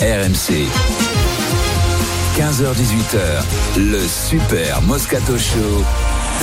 [0.00, 0.68] RMC.
[2.36, 5.84] 15h18h, le Super Moscato Show.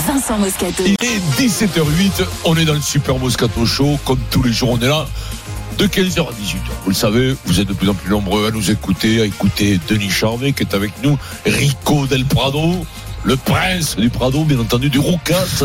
[0.06, 0.84] Vincent Moscato.
[0.86, 4.80] Il est 17h08, on est dans le Super Moscato Show, comme tous les jours on
[4.80, 5.08] est là,
[5.78, 6.70] de 15h à 18h.
[6.84, 9.80] Vous le savez, vous êtes de plus en plus nombreux à nous écouter, à écouter
[9.88, 12.86] Denis Charvet qui est avec nous, Rico Del Prado,
[13.24, 15.64] le prince du Prado, bien entendu, du Roucas.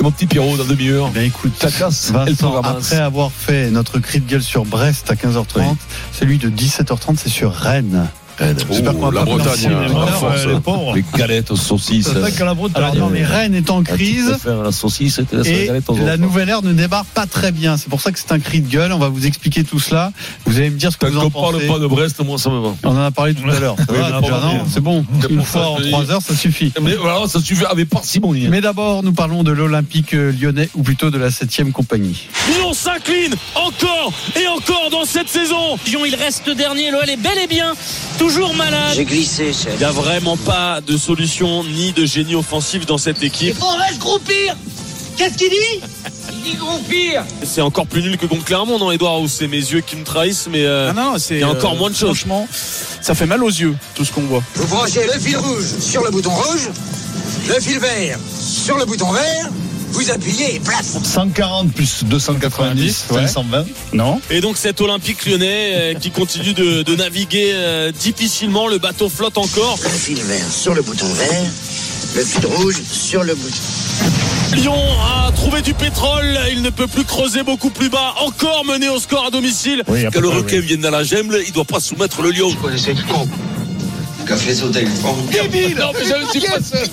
[0.00, 1.10] Mon petit Pierrot dans demi-heure.
[1.10, 5.14] Ben écoute, Ça casse, Vincent, après avoir fait notre cri de gueule sur Brest à
[5.14, 5.64] 15h30, Oui.
[6.12, 8.08] celui de 17h30, c'est sur Rennes.
[8.40, 10.94] J'espère qu'on Oh, va la Bretagne, hein, la les pauvres.
[10.94, 12.08] les galettes aux saucisses.
[12.74, 14.38] Alors non, mais Rennes est en Ah, crise.
[14.44, 15.70] la saucisse et la Et
[16.04, 17.76] la nouvelle ère ne démarre pas très bien.
[17.76, 18.92] C'est pour ça que c'est un cri de gueule.
[18.92, 20.12] On va vous expliquer tout cela.
[20.46, 21.66] Vous allez me dire ce que vous en qu'on parle pensez.
[21.66, 22.74] pas de Brest, moi ça me va.
[22.84, 23.76] On en a parlé tout à l'heure.
[23.88, 24.64] Ça non, Adrien.
[24.72, 25.04] c'est bon.
[25.20, 26.72] C'est Une fois ça en que trois heures, ça suffit.
[26.80, 28.48] Mais voilà, ça suffit avec parcimonie.
[28.48, 32.28] Mais d'abord, nous parlons de l'Olympique euh, lyonnais, ou plutôt de la 7 compagnie.
[32.48, 35.76] Lyon s'incline encore et encore dans cette saison.
[35.86, 36.90] Lyon, il reste dernier.
[36.90, 37.74] L'OL est bel et bien
[38.28, 38.92] toujours malade.
[38.94, 39.72] J'ai glissé, chef.
[39.74, 43.56] Il n'y a vraiment pas de solution ni de génie offensif dans cette équipe.
[43.62, 44.54] On reste groupir
[45.16, 45.80] Qu'est-ce qu'il dit?
[46.32, 49.56] Il dit groupir C'est encore plus nul que contre Clermont, non, Edouard Ou c'est mes
[49.56, 51.34] yeux qui me trahissent, mais euh, Ah non, c'est.
[51.36, 52.08] il y a encore moins de choses.
[52.18, 52.46] Franchement,
[53.00, 54.42] ça fait mal aux yeux, tout ce qu'on voit.
[54.54, 56.68] Vous branchez le fil rouge sur le bouton rouge,
[57.48, 59.48] le fil vert sur le bouton vert,
[59.90, 63.26] vous appuyez et place 140 plus 290, ouais.
[63.26, 63.66] 520.
[63.92, 68.78] Non Et donc cet Olympique lyonnais euh, qui continue de, de naviguer euh, difficilement, le
[68.78, 69.78] bateau flotte encore.
[69.82, 71.42] Le fil vert sur le bouton vert,
[72.14, 73.56] le fil rouge sur le bouton.
[74.54, 74.74] Lyon
[75.26, 78.98] a trouvé du pétrole, il ne peut plus creuser beaucoup plus bas, encore mené au
[78.98, 79.82] score à domicile.
[79.88, 82.48] Oui, Que le requin vienne dans la gemble, il doit pas soumettre le lion.
[82.48, 83.28] Vous connaissez le con
[84.26, 86.88] Qu'a fait sauter le fond Non, mais je ne suis pas seul.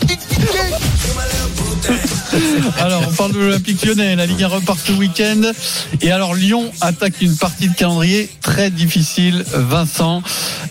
[2.79, 4.15] Alors, on parle de l'Olympique lyonnais.
[4.15, 5.41] La Ligue 1 repart ce week-end.
[6.01, 9.43] Et alors, Lyon attaque une partie de calendrier très difficile.
[9.53, 10.21] Vincent,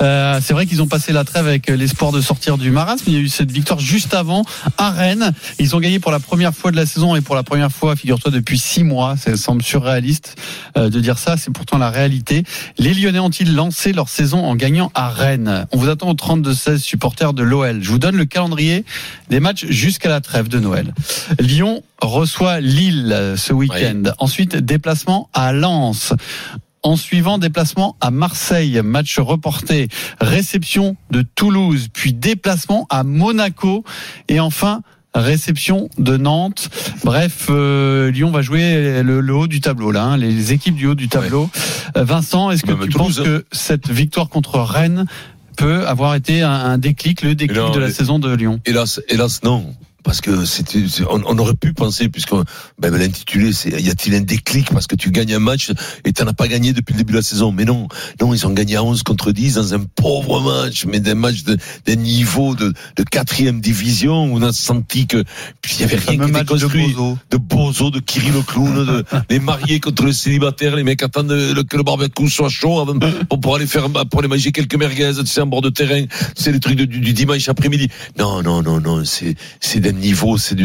[0.02, 3.04] euh, c'est vrai qu'ils ont passé la trêve avec l'espoir de sortir du marasme.
[3.06, 4.44] Il y a eu cette victoire juste avant
[4.78, 5.32] à Rennes.
[5.58, 7.96] Ils ont gagné pour la première fois de la saison et pour la première fois,
[7.96, 9.16] figure-toi, depuis six mois.
[9.16, 10.36] Ça semble surréaliste
[10.76, 11.36] euh, de dire ça.
[11.36, 12.44] C'est pourtant la réalité.
[12.78, 15.66] Les Lyonnais ont-ils lancé leur saison en gagnant à Rennes?
[15.72, 17.82] On vous attend au 32-16 supporters de l'OL.
[17.82, 18.84] Je vous donne le calendrier
[19.30, 20.92] des matchs jusqu'à la trêve de Noël.
[21.38, 24.02] Lyon reçoit Lille ce week-end.
[24.18, 26.12] Ensuite, déplacement à Lens.
[26.82, 29.88] En suivant, déplacement à Marseille, match reporté,
[30.20, 33.84] réception de Toulouse, puis déplacement à Monaco,
[34.28, 34.82] et enfin
[35.14, 36.68] réception de Nantes.
[37.04, 40.86] Bref, euh, Lyon va jouer le, le haut du tableau là, hein, les équipes du
[40.86, 41.48] haut du tableau.
[41.96, 43.24] Euh, Vincent, est-ce que Même tu Toulouse, penses hein.
[43.24, 45.06] que cette victoire contre Rennes
[45.56, 48.60] peut avoir été un, un déclic, le déclic de la saison de Lyon?
[48.66, 49.72] Hélas, hélas, non.
[50.04, 52.32] Parce que c'était, on, on aurait pu penser, puisque
[52.78, 54.70] ben, l'intitulé, c'est y a-t-il un déclic?
[54.70, 55.70] Parce que tu gagnes un match
[56.04, 57.50] et tu n'en as pas gagné depuis le début de la saison.
[57.52, 57.88] Mais non,
[58.20, 61.42] non, ils ont gagné à 11 contre 10 dans un pauvre match, mais d'un match
[61.44, 61.56] de,
[61.86, 65.24] d'un niveau de, de quatrième division où on a senti que
[65.62, 66.66] puis il y avait rien qui était de.
[66.92, 67.18] Bozo.
[67.30, 71.30] de Bozo, de Kiri le clown, de, les mariés contre les célibataires, les mecs attendent
[71.32, 72.98] le- que le barbecue soit chaud avant,
[73.28, 76.04] pour, pour aller faire, pour aller manger quelques merguez, tu sais, en bord de terrain.
[76.36, 77.88] C'est les trucs de- du, du dimanche après-midi.
[78.18, 80.56] Non, non, non, non, c'est, c'est d'un niveau, c'est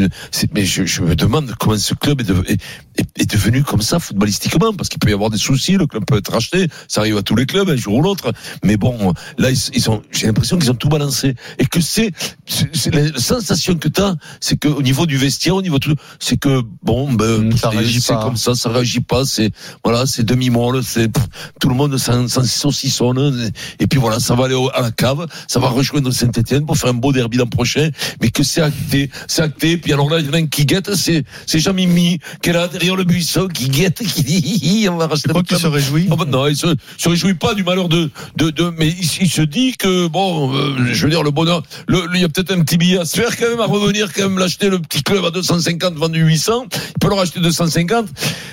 [0.53, 2.62] mais je, je me demande comment ce club est, de- est,
[2.99, 6.05] est- est devenu comme ça footballistiquement, parce qu'il peut y avoir des soucis, le club
[6.05, 8.31] peut être racheté, ça arrive à tous les clubs, un jour ou l'autre.
[8.63, 11.35] Mais bon, là, ils, ils ont, j'ai l'impression qu'ils ont tout balancé.
[11.57, 12.11] Et que c'est,
[12.45, 15.85] c'est, c'est la sensation que t'as, c'est que au niveau du vestiaire, au niveau de
[15.85, 18.23] tout, c'est que bon, ben, Mm, ça réagit c'est pas.
[18.23, 19.51] comme ça, ça réagit pas, c'est,
[19.83, 21.23] voilà, c'est demi-molle, c'est, pff,
[21.61, 24.91] tout le monde s'en, s'en saucissonne, et puis voilà, ça va aller au- à la
[24.91, 27.89] cave, ça va rejoindre Saint-Etienne pour faire un beau derby l'an prochain,
[28.21, 30.66] mais que c'est acté, c'est acté, puis alors là, il y en a un qui
[30.66, 34.97] guette, c'est, c'est Jean-Mimi, qui est là derrière le buisson, qui guette, qui dit, on
[34.97, 35.59] va racheter qu'il club.
[35.59, 36.67] se réjouit Oh, bah, non, il se,
[36.97, 40.53] se réjouit pas du malheur de, de, de mais il, il se dit que bon,
[40.55, 42.97] euh, je veux dire le bonheur, le, le- il y a peut-être un petit billet
[42.99, 45.95] à se faire quand même, à revenir quand même l'acheter le petit club à 250
[45.95, 48.07] vendu 800, il peut le racheter 250.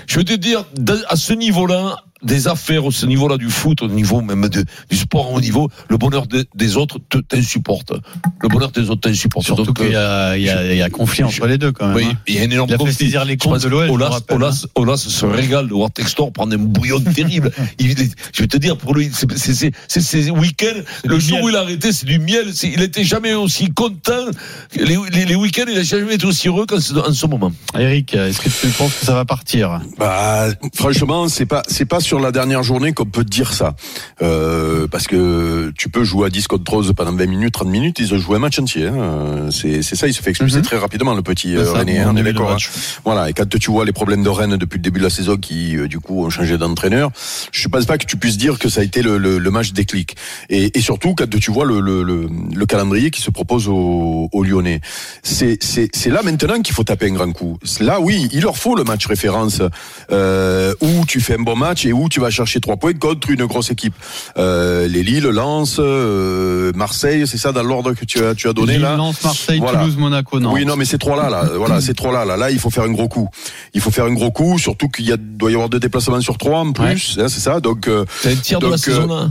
[0.06, 0.64] Je veux te dire,
[1.08, 4.96] à ce niveau-là, des affaires au ce niveau-là du foot, au niveau même de, du
[4.96, 7.92] sport au niveau, le bonheur de- des autres te- t'insupporte.
[8.40, 9.44] Le bonheur des autres t'insupporte.
[9.46, 11.72] Surtout qu'il y euh, a, il y, a, il y a conflit entre les deux
[11.72, 11.96] quand même.
[11.96, 12.18] oui, hein.
[12.26, 12.94] il y a un énorme Il a fait conflit.
[12.94, 16.32] saisir les comptes de l'OL, vous Olas, rappelle, Olas, Olas se régale de voir Textor
[16.32, 17.50] prendre un bouillon terrible.
[17.78, 17.94] Il
[18.32, 21.92] je vais te dire, pour lui, c'est- ces week-ends, le jour où il a arrêté,
[21.92, 22.46] c'est du miel.
[22.62, 24.26] Il était jamais aussi content.
[24.74, 27.52] Les, les, les week-ends, il a jamais été aussi heureux qu'en ce, en ce moment.
[27.78, 29.80] Eric, est-ce que tu penses que ça va partir?
[29.98, 33.74] Bah, franchement, c'est pas, c'est pas sur la dernière journée qu'on peut dire ça.
[34.22, 37.98] Euh, parce que tu peux jouer à 10 contre 11 pendant 20 minutes, 30 minutes,
[37.98, 38.86] ils ont joué un match entier.
[38.86, 39.48] Hein.
[39.50, 40.62] C'est ça, il se fait expulser Mhm.
[40.62, 42.02] très rapidement, le petit euh, René.
[42.04, 42.56] en hein, hein.
[43.04, 45.36] Voilà, et quand tu vois les problèmes de Rennes depuis le début de la saison
[45.36, 47.10] qui, euh, du coup, ont changé d'entraîneur,
[47.52, 49.72] je pense pas que tu puisses dire que ça a été le, le, le match
[49.72, 50.16] déclic.
[50.48, 54.28] Et, et surtout, quand tu vois le, le, le, le calendrier qui se propose aux,
[54.32, 54.80] aux Lyonnais,
[55.24, 55.58] c'est
[56.06, 57.58] là maintenant qu'il faut taper un grand coup.
[57.80, 59.60] Là, oui, il leur faut le match référence
[60.12, 63.30] euh, où tu fais un bon match et où tu vas chercher trois points contre
[63.30, 63.94] une grosse équipe.
[64.38, 68.52] Euh, les Lille, Lens, euh, Marseille, c'est ça dans l'ordre que tu as tu as
[68.52, 68.96] donné Lille, là.
[68.96, 69.80] Lens, Marseille, Voilà.
[69.80, 70.52] Toulouse, Monaco, non.
[70.52, 72.92] Oui, non, mais ces trois-là, là, voilà, ces trois-là, là, là, il faut faire un
[72.92, 73.28] gros coup.
[73.74, 76.20] Il faut faire un gros coup, surtout qu'il y a, doit y avoir deux déplacements
[76.20, 77.60] sur trois en plus, hein, c'est ça.
[77.60, 79.26] Donc, euh, C'est un tiers de la Donc, saison euh,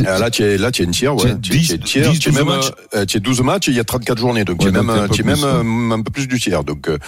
[0.00, 0.10] là.
[0.14, 1.34] Euh, là, tu es, là, tu es une tiers, Tu ouais.
[1.40, 2.70] Tu es- 10, tu es une tiers, 10, tu es 12 même, matchs.
[2.94, 4.96] euh, tu es 12 matchs il y a 34 journées, donc tu es même, donc
[4.96, 6.64] un euh, peu tu es plus, même euh, un peu plus du tiers.
[6.64, 6.98] Donc, euh,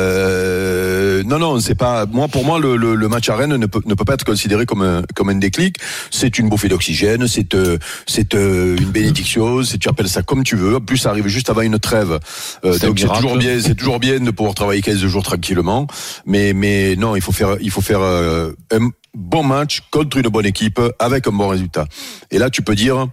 [0.00, 3.66] euh, non, non, c'est pas, moi, pour moi, le, le, le match à Rennes ne
[3.66, 5.76] peut, ne peut pas être considéré comme un, comme un déclic.
[6.10, 10.44] C'est une bouffée d'oxygène, c'est, euh, c'est euh, une bénédiction, c'est, tu appelles ça comme
[10.44, 10.76] tu veux.
[10.76, 12.18] En plus, ça arrive juste avant une trêve.
[12.64, 15.86] Euh, donc, c'est toujours bien, c'est toujours bien de pouvoir travailler 15 jours tranquillement.
[16.26, 20.28] Mais, mais non, il faut faire, il faut faire euh, un bon match contre une
[20.28, 21.86] bonne équipe avec un bon résultat.
[22.30, 23.08] Et là, tu peux dire.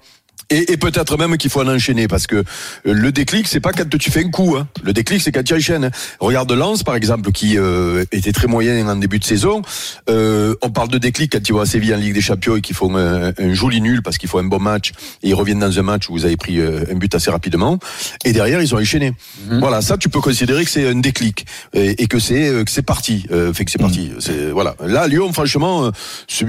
[0.49, 2.43] Et, et peut-être même qu'il faut en enchaîner parce que
[2.85, 4.67] le déclic c'est pas quand tu fais un coup hein.
[4.81, 5.91] le déclic c'est quand tu enchaînes.
[6.19, 9.61] Regarde Lens par exemple qui euh, était très moyen en début de saison.
[10.09, 12.61] Euh, on parle de déclic quand ils vont à Séville en Ligue des Champions et
[12.61, 14.91] qu'ils font un, un joli nul parce qu'il faut un bon match
[15.21, 17.77] et ils reviennent dans un match où vous avez pris euh, un but assez rapidement.
[18.23, 19.13] Et derrière ils ont enchaîné.
[19.59, 22.71] Voilà ça tu peux considérer que c'est un déclic et, et que c'est euh, que
[22.71, 23.25] c'est parti.
[23.31, 24.11] Euh, fait que c'est parti.
[24.19, 24.75] C'est voilà.
[24.85, 25.91] Là Lyon franchement euh,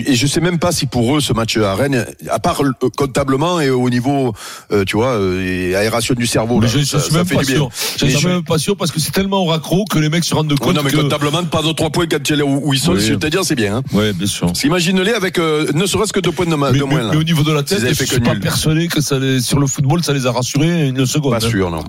[0.06, 2.62] et je sais même pas si pour eux ce match à Rennes à part
[2.96, 4.32] comptablement et au niveau
[4.72, 7.18] euh, tu vois euh, et aération du cerveau Mais là, je, je ça, suis ça
[7.18, 7.68] même fait pas du sûr.
[7.98, 10.08] Je Mais suis je- même pas sûr parce que c'est tellement au raccro que les
[10.08, 10.96] mecs se rendent Ouais, compte non mais que.
[10.96, 13.00] comptablement pas de trois points quand là où, où ils sont Oui.
[13.00, 13.82] je veux te dire c'est bien hein.
[13.92, 14.46] Ouais, bien sûr.
[14.48, 17.04] Parce qu'imagine-les avec euh, ne serait-ce que deux points de, ma- Mais, de moins mais-
[17.04, 17.10] là.
[17.12, 18.40] mais au niveau de la tête, je suis que pas nul.
[18.40, 21.32] persuadé que ça les- sur le football, ça les a rassurés une seconde.
[21.38, 21.50] pas hein.
[21.50, 21.82] sûr non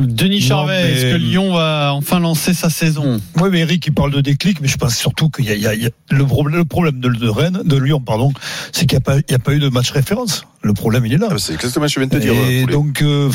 [0.00, 3.20] Denis Charvet, mais- est-ce que Lyon va enfin lancer sa saison?
[3.40, 5.62] Oui, mais Eric, il parle de déclic, mais je pense surtout qu'il y a, il
[5.62, 8.32] y a- il y a- le problème, le problème de, de Rennes, de Lyon, pardon,
[8.72, 10.44] c'est qu'il n'y a, pas- il y a pas eu de match référence.
[10.62, 11.28] Le problème, il est là.
[11.30, 12.72] Ah, c'est exactement ce que je viens de te dire Et Poulet.
[12.72, 13.30] donc, euh,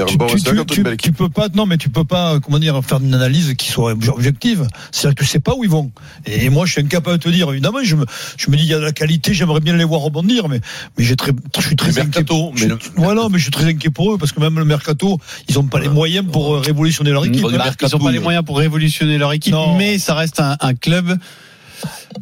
[0.00, 1.66] un tu, bon tu- résultat tu- contre tu- une belle tu équipe peux pas, non,
[1.66, 4.66] mais tu peux pas, comment dire, faire une analyse qui soit obje- objective.
[4.90, 5.90] C'est-à-dire que tu sais pas où ils vont.
[6.26, 7.50] Et moi, je suis incapable de te dire.
[7.50, 8.04] Évidemment, je me,
[8.36, 10.60] je me dis, il y a de la qualité, j'aimerais bien les voir rebondir, mais,
[10.98, 12.04] mais j'ai très, je suis très inquiet.
[12.04, 14.64] mercato, Je mais voilà, mais je suis très inquiet pour eux parce que même le
[14.64, 15.18] mercato,
[15.48, 17.42] ils ont pas les moyens pour euh, révolutionner leur équipe.
[17.44, 19.76] Le mercato, Ils n'ont pas les moyens pour révolutionner leur équipe, Non.
[19.76, 21.16] mais ça reste un, un club.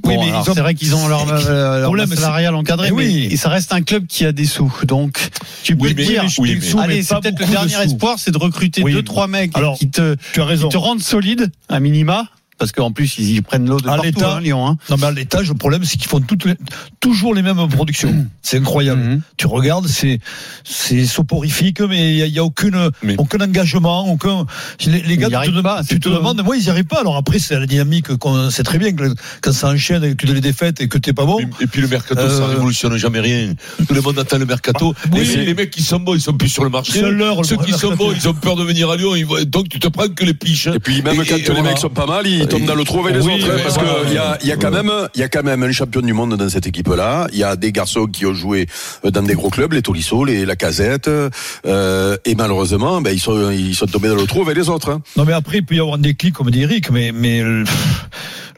[0.05, 3.37] Oui, mais c'est vrai qu'ils ont leur, euh, leur problème, salariale encadrée, Eh mais oui.
[3.37, 4.73] ça reste un club qui a des sous.
[4.85, 5.31] Donc,
[5.62, 8.19] tu peux Oui, mais- dire, oui, mais- mais allez, c'est peut-être le de dernier espoir,
[8.19, 10.69] c'est de recruter deux, trois mecs Alors, qui te, Tu as raison.
[10.69, 12.29] qui te rendent solide, à minima.
[12.61, 14.67] Parce qu'en plus, ils y prennent l'eau de À partout, hein, Lyon.
[14.69, 14.77] Hein.
[14.91, 16.57] Non, mais à l'étage, le problème, c'est qu'ils font toutes les-
[17.01, 18.27] toujours les mêmes productions.
[18.43, 19.01] C'est incroyable.
[19.01, 19.21] Mhm.
[19.39, 20.21] Tu regardes, c'est,
[20.62, 24.45] c'est soporifique, mais il y a, il y a aucune, Mais- aucun engagement, aucun,
[24.87, 27.01] les, les gars, Ils tu te, pas, tu te demandes, moi, ils y arrivent pas.
[27.01, 29.05] Alors après, c'est la dynamique qu'on sait très bien que
[29.41, 31.39] quand ça enchaîne et que tu as les défaites et que t'es pas bon.
[31.62, 33.55] Et puis le mercato, Euh, ça révolutionne jamais rien.
[33.89, 34.93] Tout le monde attend le mercato.
[35.07, 36.93] Bah, oui, les, mais- les mecs qui sont bons, ils sont plus sur le marché.
[36.93, 39.17] C'est leur, le Ceux qui sont bons, ils ont peur de venir à Lyon.
[39.17, 40.67] ils Donc tu te prends que les piches.
[40.67, 41.62] Et puis même Et- quand et les voilà.
[41.62, 43.62] mecs sont pas mal, ils tombent dans le trou avec les Oui, autres.
[43.62, 45.73] parce qu'il y a, il y a quand même, il y a quand même un
[45.73, 47.29] champion du monde dans cette équipe-là.
[47.32, 48.67] Il y a des garçons qui ont joué
[49.05, 53.50] dans des gros clubs, les Tolisso, les la Casette, euh, et malheureusement, ben ils sont,
[53.50, 54.91] ils sont tombés dans le trou avec les autres.
[54.91, 55.02] hein.
[55.17, 57.64] Non, mais après, il peut y avoir un déclic, comme dit Eric, mais, mais le,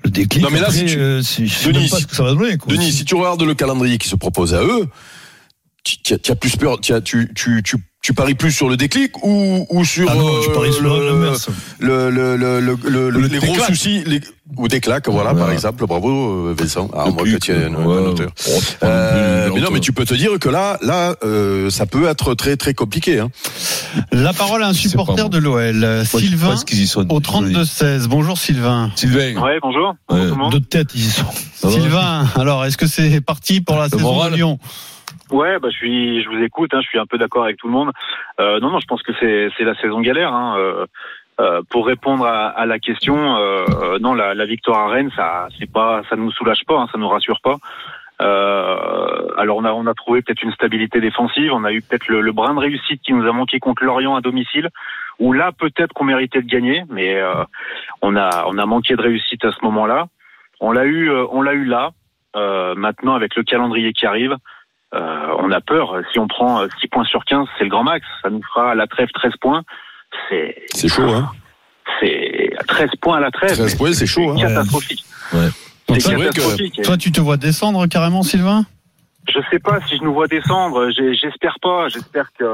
[0.04, 2.22] le déclic, Non, mais là, après, si tu- euh, je Denis, pas ce que ça
[2.24, 2.72] va donner, quoi.
[2.72, 4.88] Denis, si tu regardes le calendrier qui se propose à eux,
[5.84, 9.64] tu, as, plus peur, tu, tu, tu, tu, tu paries plus sur le déclic ou,
[9.70, 11.32] ou sur Ah non, euh, parie sur le-
[11.78, 14.20] le, le, le, le, le- Le les gros soucis, les,
[14.56, 15.86] ou des claques, voilà, par exemple.
[15.86, 16.90] Bravo, euh, Vincent.
[16.94, 17.96] Ah, moi, que tu es un, un ouais.
[18.08, 18.30] auteur.
[18.48, 22.06] Oh, Euh, mais non, mais tu peux te dire que là, là, euh, ça peut
[22.08, 23.20] être très très compliqué.
[23.20, 23.28] Hein.
[24.10, 27.06] La parole à un supporter de l'OL, je Sylvain, pense qu'ils y sont.
[27.10, 28.08] au 32-16.
[28.08, 28.90] Bonjour Sylvain.
[28.96, 29.40] Sylvain.
[29.40, 29.88] Ouais, bonjour.
[29.88, 29.94] Ouais.
[30.08, 30.52] Bonjour tout le monde.
[30.54, 31.24] De tête, ils y sont.
[31.70, 34.58] Sylvain, alors est-ce que c'est parti pour la Le saison moral de Lyon?
[35.30, 36.70] Ouais, bah je suis, je vous écoute.
[36.74, 37.90] Hein, je suis un peu d'accord avec tout le monde.
[38.40, 40.32] Euh, non, non, je pense que c'est la saison galère.
[40.32, 40.86] Hein, euh,
[41.40, 43.16] euh, pour répondre à, la question,
[44.00, 47.08] non, la, victoire à Rennes, ça, c'est pas, ça nous soulage pas, hein, ça nous
[47.08, 47.56] rassure pas.
[48.20, 52.30] Alors on a on a trouvé peut-être une stabilité défensive, on a eu peut-être le,
[52.30, 54.68] brin de réussite qui nous a manqué contre Lorient à domicile,
[55.18, 57.20] où là peut-être qu'on méritait de gagner, mais
[58.00, 60.06] on a on a manqué de réussite à ce moment-là.
[60.60, 61.90] On l'a eu on l'a eu là.
[62.76, 64.36] Maintenant avec le calendrier qui arrive,
[64.92, 65.94] on a peur.
[66.12, 68.06] Si on prend euh, 6 points sur 15, c'est le grand max.
[68.22, 69.62] Ça nous fera à la trêve 13 points.
[70.28, 71.30] C'est C'est chaud, hein.
[72.00, 73.52] c'est 13 points à la trêve.
[73.56, 74.36] 13 points, c'est chaud, hein.
[74.38, 75.04] catastrophique.
[75.32, 75.48] Ouais,
[75.98, 76.78] C'est que- catastrophique.
[76.78, 78.64] Et toi, tu te vois descendre carrément, Sylvain?
[79.28, 80.90] Je sais pas si je nous vois descendre.
[80.90, 81.88] J'espère pas.
[81.88, 82.46] J'espère qu'il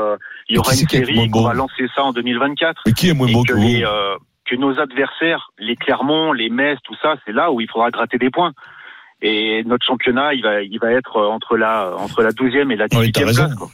[0.51, 2.83] y aura une série, qu'on va lancer ça en 2024.
[2.87, 6.33] Mais qui est moins bon que, que les, vous euh, que nos adversaires, les Clermont,
[6.33, 8.53] les Metz, tout ça, c'est là où il faudra gratter des points.
[9.21, 12.77] Et notre championnat, il va, il va être euh, entre la, entre la 12e et
[12.77, 13.45] la Oui, t'as 18e raison.
[13.47, 13.55] place.
[13.57, 13.71] Quoi.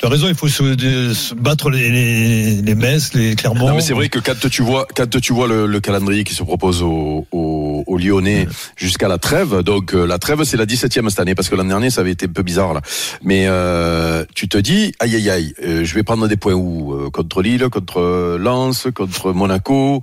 [0.00, 3.68] Tu as raison, il faut se, de- se battre les, les, les Metz, les Clermont.
[3.68, 6.34] Non, mais c'est vrai que quand tu vois, quand tu vois le, le calendrier qui
[6.34, 10.64] se propose aux, aux, aux Lyonnais jusqu'à la trêve, donc euh, la trêve c'est la
[10.64, 12.80] 17e cette année parce que l'an dernier ça avait été un peu bizarre là.
[13.22, 16.94] Mais euh, tu te dis, aïe aïe aïe, euh, je vais prendre des points où
[16.94, 20.00] Euh, Contre Lille, contre Lens, contre Monaco,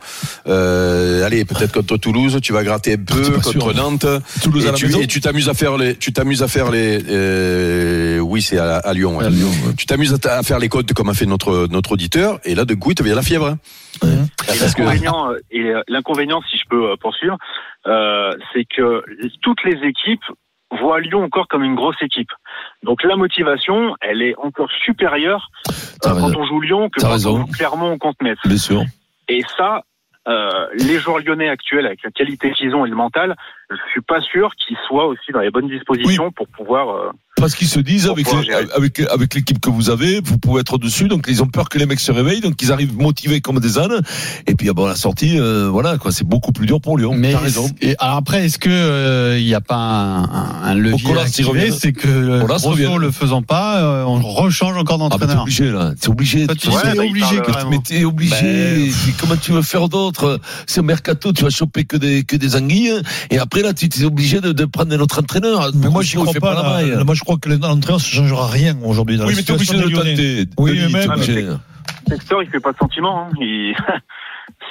[0.48, 3.76] euh, allez peut-être contre Toulouse, tu vas gratter un peu pas contre sûr.
[3.76, 4.06] Nantes.
[4.44, 6.70] Toulouse à la tu, maison et tu t'amuses à faire les, tu t'amuses à faire
[6.70, 9.18] les, euh, oui c'est à, à Lyon.
[9.18, 9.26] ouais.
[9.26, 9.50] À Lyon.
[9.78, 12.74] Tu t'amuses à, faire les codes comme a fait notre notre auditeur et là de
[12.74, 13.48] coup il te vient la fièvre.
[13.48, 13.58] hein.
[14.04, 17.38] Et Parce que l'inconvénient, euh, euh, si je peux euh, poursuivre,
[17.88, 19.04] euh, c'est que
[19.42, 20.24] toutes les équipes
[20.82, 22.32] voient Lyon encore comme une grosse équipe.
[22.84, 25.50] Donc la motivation, elle est encore supérieure
[26.06, 27.36] euh, quand on joue Lyon que quand raison.
[27.36, 28.38] on joue Clermont ou contre Metz.
[28.46, 28.84] Bien sûr.
[29.30, 29.84] Et ça,
[30.28, 33.36] euh, les joueurs lyonnais actuels, avec la qualité qu'ils ont et le mental,
[33.70, 36.90] je suis pas sûr qu'ils soient aussi dans les bonnes dispositions pour pouvoir.
[36.90, 40.62] euh, Parce qu'ils se disent, avec, les- avec, avec l'équipe que vous avez, vous pouvez
[40.62, 43.42] être dessus, donc ils ont peur que les mecs se réveillent, donc ils arrivent motivés
[43.42, 44.02] comme des ânes.
[44.48, 47.14] Et puis, ah bon, la sortie, euh, voilà, quoi, c'est beaucoup plus dur pour Lyon.
[47.16, 47.70] Mais T'as raison.
[47.82, 51.22] et alors après, est-ce que euh, il n'y a pas un, un- un levier Colas,
[51.22, 51.48] à activer?
[51.50, 51.74] revient.
[51.80, 52.96] C'est que euh, revient.
[53.00, 55.44] le faisant pas, euh, on rechange encore Ah, mais t'es d'entraîneur.
[55.44, 55.94] obligé, là.
[56.00, 56.48] T'es obligé.
[56.48, 57.42] Toi, tu Ouais, dis t'es obligé.
[57.70, 58.36] Mais t'es obligé.
[58.42, 60.40] Ben, Puis comment tu veux faire d'autre?
[60.66, 62.94] C'est au mercato, tu vas choper que des que des anguilles.
[63.30, 65.70] Et après là, tu es obligé de, de prendre un autre entraîneur.
[65.76, 66.82] Mais moi, j'y crois pas.
[67.04, 69.18] moi, je crois que l'entraîneur, ça changera rien aujourd'hui.
[69.18, 70.16] dans Oui, la mais t'es obligé situation de Lyonnais.
[70.16, 70.50] tenter.
[70.58, 71.48] Oui, mais t'es même- obligé.
[72.08, 73.24] Textor, il fait pas de sentiment.
[73.24, 73.30] Hein.
[73.42, 73.76] Il...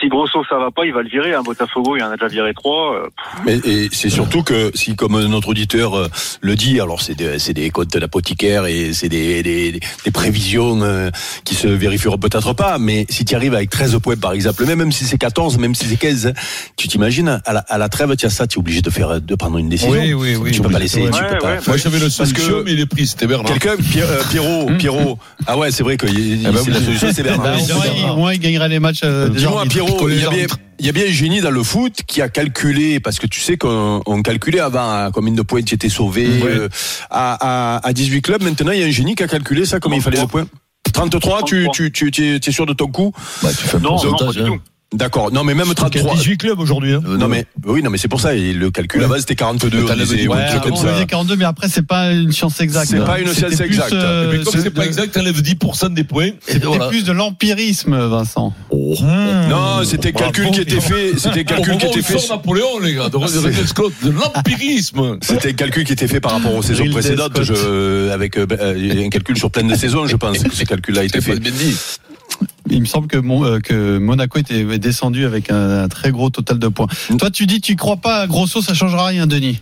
[0.01, 1.35] si Grosso ça va pas, il va le virer.
[1.35, 1.43] Hein.
[1.45, 2.95] Botafogo, il en a déjà viré trois.
[2.97, 3.09] euh,
[3.45, 6.09] Mais et c'est surtout que si, comme notre auditeur euh,
[6.41, 9.73] le dit, alors c'est des, c'est des comptes d'apothicaire et c'est des, des,
[10.05, 11.11] des prévisions euh,
[11.45, 14.79] qui se vérifieront peut-être pas, mais si tu arrives avec 13 points par exemple, même,
[14.79, 16.33] même si c'est 14, même si c'est 15, hein,
[16.77, 19.21] tu t'imagines, à la, à la trêve, tu as ça, tu es obligé de faire,
[19.21, 19.93] de prendre une décision.
[19.93, 20.51] Oui, oui, oui.
[20.53, 21.53] Tu peux pas laisser, Ouais, tu peux pas.
[21.55, 23.07] ouais, Moi, j'avais le solution, mais il est pris.
[23.07, 23.53] C'était Bernard.
[23.53, 25.19] Quelqu'un, euh, Pierrot, Pierrot.
[25.47, 27.55] Ah ouais, c'est vrai que il- ben c'est la solution, c'est Bah, Bernard.
[27.63, 29.01] au, moins, il, au moins, il gagnerait les matchs.
[29.05, 29.29] euh,
[29.87, 30.47] Pierrot, il y, a bien,
[30.79, 33.41] il y a bien un génie dans le foot qui a calculé, parce que tu
[33.41, 36.69] sais qu'on on calculait avant à combien de points tu étais sauvé euh,
[37.11, 38.43] à, à, à 18 clubs.
[38.43, 40.47] Maintenant, il y a un génie qui a calculé ça, combien il fallait de points
[40.93, 43.13] 33, tu, tu, tu, tu, es, tu es sûr de ton coup?
[43.43, 44.47] Bah, tu fais Non, non, pas du hein.
[44.47, 44.61] tout.
[44.93, 45.33] D'accord.
[45.33, 46.15] Non, mais même Il y a 33.
[46.15, 46.93] 18 clubs aujourd'hui.
[46.95, 47.01] hein.
[47.07, 48.35] Euh, non, mais, oui, non, mais c'est pour ça.
[48.37, 49.69] et Le calcul à base, c'était 42.
[49.81, 50.93] Mais t'as on disait, Ouais, avant, comme on ça.
[50.93, 52.87] disait 42, mais après, c'est pas une science exacte.
[52.91, 53.93] C'est pas une science plus, exacte.
[53.95, 56.27] euh, Mais comme c'est pas de- exact, t'enlèves 10% des points.
[56.27, 56.87] Et C'était voilà.
[56.89, 58.55] plus de l'empirisme, Vincent.
[58.73, 59.49] Mmh.
[59.51, 61.13] Non, c'était un calcul qui était fait.
[61.19, 62.19] C'était calcul qui était fait.
[62.19, 65.19] sort Napoléon, les gars, de l'empirisme.
[65.21, 69.05] C'était un calcul qui était fait par rapport aux saisons précédentes, je, avec euh, euh,
[69.05, 71.39] un calcul sur plein de saisons, je pense que ce calcul-là a été fait.
[72.71, 76.31] Il me semble que, Mon- euh, que Monaco était descendu avec un, un très gros
[76.31, 76.89] total de points.
[77.19, 79.61] Toi, tu dis, tu crois pas à Grosso, ça changera rien, Denis.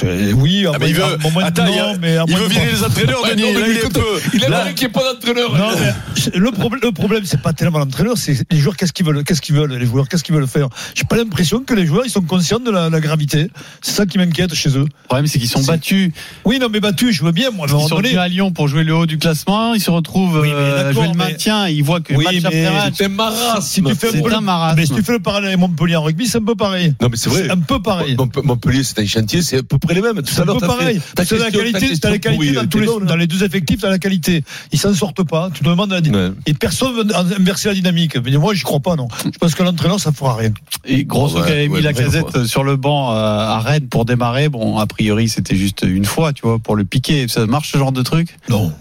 [0.00, 1.02] C'est- Oui, à Ah, mais il veut,
[1.42, 3.42] attends, non, il, a- mais veut virer les entraîneurs, Denis.
[3.42, 4.20] non, mais là, il est écoute, peu.
[4.34, 5.56] Il a Là- qu'il n'y ait pas d'entraîneur.
[5.58, 8.76] Non, mais le problème, le problème, c'est pas tellement l'entraîneur, c'est les joueurs.
[8.76, 10.68] Qu'est-ce qu'ils veulent, qu'est-ce qu'ils veulent, les joueurs, qu'est-ce qu'ils veulent faire?
[10.94, 13.50] J'ai pas l'impression que les joueurs, ils sont conscients de la, la gravité.
[13.80, 14.84] C'est ça qui m'inquiète chez eux.
[14.84, 16.12] Le problème, c'est qu'ils sont battus.
[16.44, 18.28] Oui, non, mais battu, je veux bien, moi, à un Ils moment sont venus à
[18.28, 19.74] Lyon pour jouer le haut du classement.
[19.74, 21.68] Ils se retrouvent Oui, euh, à d'accord, jouer le maintien.
[21.68, 22.94] Ils voient que Oui, match mais après match.
[22.96, 23.60] C'est un marasme.
[23.62, 24.76] Si tu fais un marasme.
[24.78, 26.94] Mais si tu fais le parallèle avec Montpellier en rugby, c'est un peu pareil.
[27.00, 27.50] Non, mais c'est vrai.
[27.50, 28.16] un peu pareil.
[28.16, 30.22] Mont- Montpellier, c'est un chantier, c'est à peu près les mêmes.
[30.22, 31.00] Tout C'est à un l'heure, pareil.
[31.14, 33.90] T'as la qualité, t'as la qualité dans, tous les, bonne, dans les deux effectifs, t'as
[33.90, 34.44] la qualité.
[34.72, 35.50] Ils s'en sortent pas.
[35.52, 36.30] Tu te demandes la Ouais.
[36.46, 38.16] Et personne veut inverser la dynamique.
[38.24, 39.08] Mais moi, j'y crois pas, non.
[39.24, 40.52] Je pense que l'entraîneur, ça fera rien.
[40.84, 44.04] Et Grosso Ouais, qui avait mis la casette sur le banc euh, à Rennes pour
[44.04, 44.48] démarrer.
[44.48, 47.28] Bon, a priori, c'était juste une fois, tu vois, pour le piquer.
[47.28, 48.36] Ça marche ce genre de truc?
[48.48, 48.72] Non.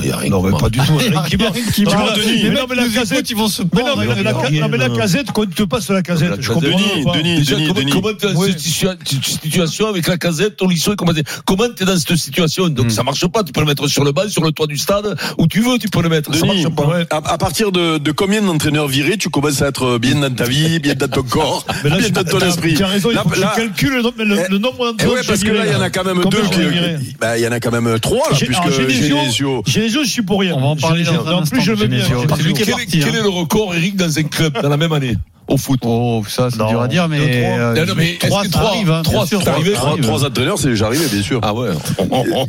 [0.00, 0.62] Il y a rien Non, qui mais marche.
[0.62, 0.98] pas du tout.
[1.74, 4.22] Qui Denis, mais non, mais la casette, ils vont se Mais non, mais prendre.
[4.22, 7.04] la, la- non, mais la casette, quand tu passes la La casette, je comprends Denis,
[7.04, 7.12] pas.
[7.12, 7.90] Denis, Déjà, Denis, comment, Denis.
[7.92, 8.48] comment t'es dans Oui.
[8.52, 12.16] cette situa- situ- situation avec la casette, ton lycée, comment t'es, comment t'es dans cette
[12.16, 12.68] situation?
[12.68, 12.90] Donc, Hmm.
[12.90, 13.42] ça marche pas.
[13.44, 15.78] Tu peux le mettre sur le banc, sur le toit du stade, où tu veux,
[15.78, 16.34] tu peux le mettre.
[16.34, 16.86] Ça marche pas.
[16.86, 17.06] Ouais.
[17.10, 20.44] à, à partir de, de combien d'entraîneurs virés, tu commences à être bien dans ta
[20.44, 22.74] vie, bien dans ton corps, Mais là, bien dans ton esprit?
[22.74, 24.76] Tu as raison, il Là- faut que là- je calcule le, le- Eh, le nombre
[24.80, 25.14] Eh d'entraîneurs.
[25.16, 27.48] ouais, parce que là, il y en a quand même deux qui, bah, il y
[27.48, 30.54] en a quand même trois, là, J'ai- puisque Genesio- Genesio- je suis pour rien.
[30.56, 31.98] On va en parler dans un En instant, plus, je veux bien.
[31.98, 32.20] Genesio.
[32.20, 32.74] J'ai pas C'est lui de qui est doute.
[32.76, 33.18] Quel, parti, quel hein.
[33.18, 35.16] est le record, Eric, dans un club, dans la même année?
[35.48, 35.80] Au foot.
[35.84, 37.58] Oh, ça, c'est dur à dire, mais, deux, trois.
[37.58, 39.44] euh, Non, non, mais est-ce trois, que ça trois- arrive, hein, trois, bien sûr, c'est
[39.44, 39.80] ça arrivé, arrive.
[39.80, 41.40] Trois, trois entraîneurs, c'est déjà arrivé, bien sûr.
[41.42, 41.70] Ah ouais.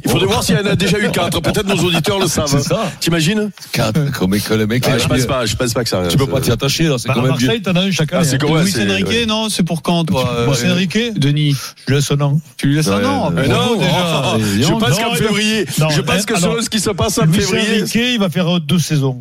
[0.05, 1.41] Il faudrait voir s'il y en a déjà eu quatre.
[1.41, 2.47] Peut-être nos auditeurs le savent.
[2.47, 2.83] C'est ça.
[2.99, 4.83] T'imagines Quatre, comme que le mec.
[4.87, 5.45] Ah, Je pense pas.
[5.45, 6.03] Je pense pas que ça.
[6.09, 6.95] Tu peux pas t'y attacher, là.
[6.97, 7.47] C'est Bah, quand à même bien.
[7.47, 8.61] Marseille, t'en as un chaque Ah, c'est hein.
[8.63, 11.55] Luis c'est- Enrique, non, c'est pour quand, toi euh, Luis Enrique Denis,
[11.87, 12.39] Je laisse un an.
[12.57, 13.31] tu lui laisses un an.
[13.31, 14.37] Mais non, déjà.
[14.67, 17.41] je pense qu'en février, je pense que alors, selon ce qui se passe en Luis
[17.41, 19.19] février, Enrique, il va faire deux saisons.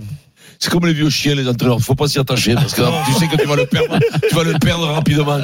[0.62, 1.80] C'est comme les vieux chiens, les entraîneurs.
[1.80, 3.98] Faut pas s'y attacher parce que tu sais que tu vas le perdre.
[4.28, 5.40] Tu vas le perdre rapidement.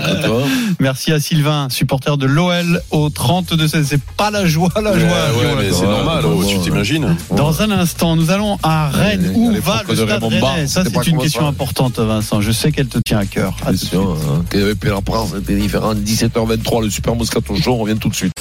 [0.78, 3.84] Merci à Sylvain, supporter de l'OL au 32 16.
[3.84, 5.08] C'est pas la joie, la joie.
[5.08, 6.46] ouais, c'est normal, ouais, oh, ouais.
[6.46, 7.16] tu t'imagines.
[7.34, 9.32] Dans un instant, nous allons à Rennes.
[9.34, 11.48] Ouais, Où va le de stade Rennais Ça, c'est une question ça.
[11.48, 12.40] importante, Vincent.
[12.40, 13.56] Je sais qu'elle te tient à cœur.
[13.66, 13.70] À.
[13.70, 15.94] Attention, hein, qu'il y avait Péla Prince, c'était différent.
[15.94, 18.32] 17h23, le Super Moscato Show, on revient tout de suite.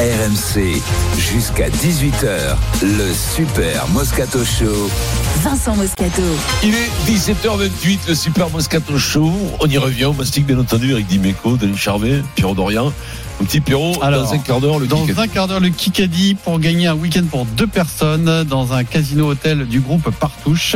[0.00, 0.80] RMC,
[1.18, 4.88] jusqu'à 18h, le Super Moscato Show.
[5.42, 6.22] Vincent Moscato.
[6.62, 9.32] Il est 17h28, le Super Moscato Show.
[9.58, 12.92] On y revient, on mastique bien entendu avec Dimeco, Denis Charvet, Pierrot Dorian.
[13.40, 15.20] Mon petit Pierrot, Alors, dans un quart d'heure, le Dans Kikadi.
[15.20, 19.28] un quart d'heure, le Kikadi pour gagner un week-end pour deux personnes dans un casino
[19.28, 20.74] hôtel du groupe Partouche.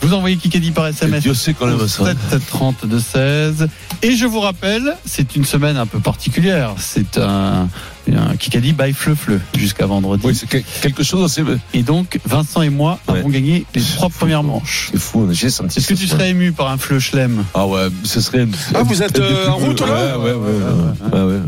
[0.00, 1.22] Vous envoyez Kikadi par SMS.
[1.22, 2.04] Dieu sait quand même ça.
[2.30, 3.68] 7 30 de 16.
[4.02, 6.74] Et je vous rappelle, c'est une semaine un peu particulière.
[6.78, 7.68] C'est un,
[8.12, 10.26] un Kikadi by Fleu Fleu jusqu'à vendredi.
[10.26, 11.44] Oui, c'est que- quelque chose assez.
[11.74, 13.20] Et donc, Vincent et moi Ouais.
[13.20, 14.88] avons gagné les trois premières manches.
[14.92, 17.86] C'est fou, j'ai senti Est-ce que tu serais ému par un Fleu Chlem Ah ouais,
[18.02, 18.46] ce serait.
[18.74, 21.12] Ah, vous êtes, euh, en route, là Ouais, ouais, ouais.
[21.12, 21.40] ouais, ouais, ouais.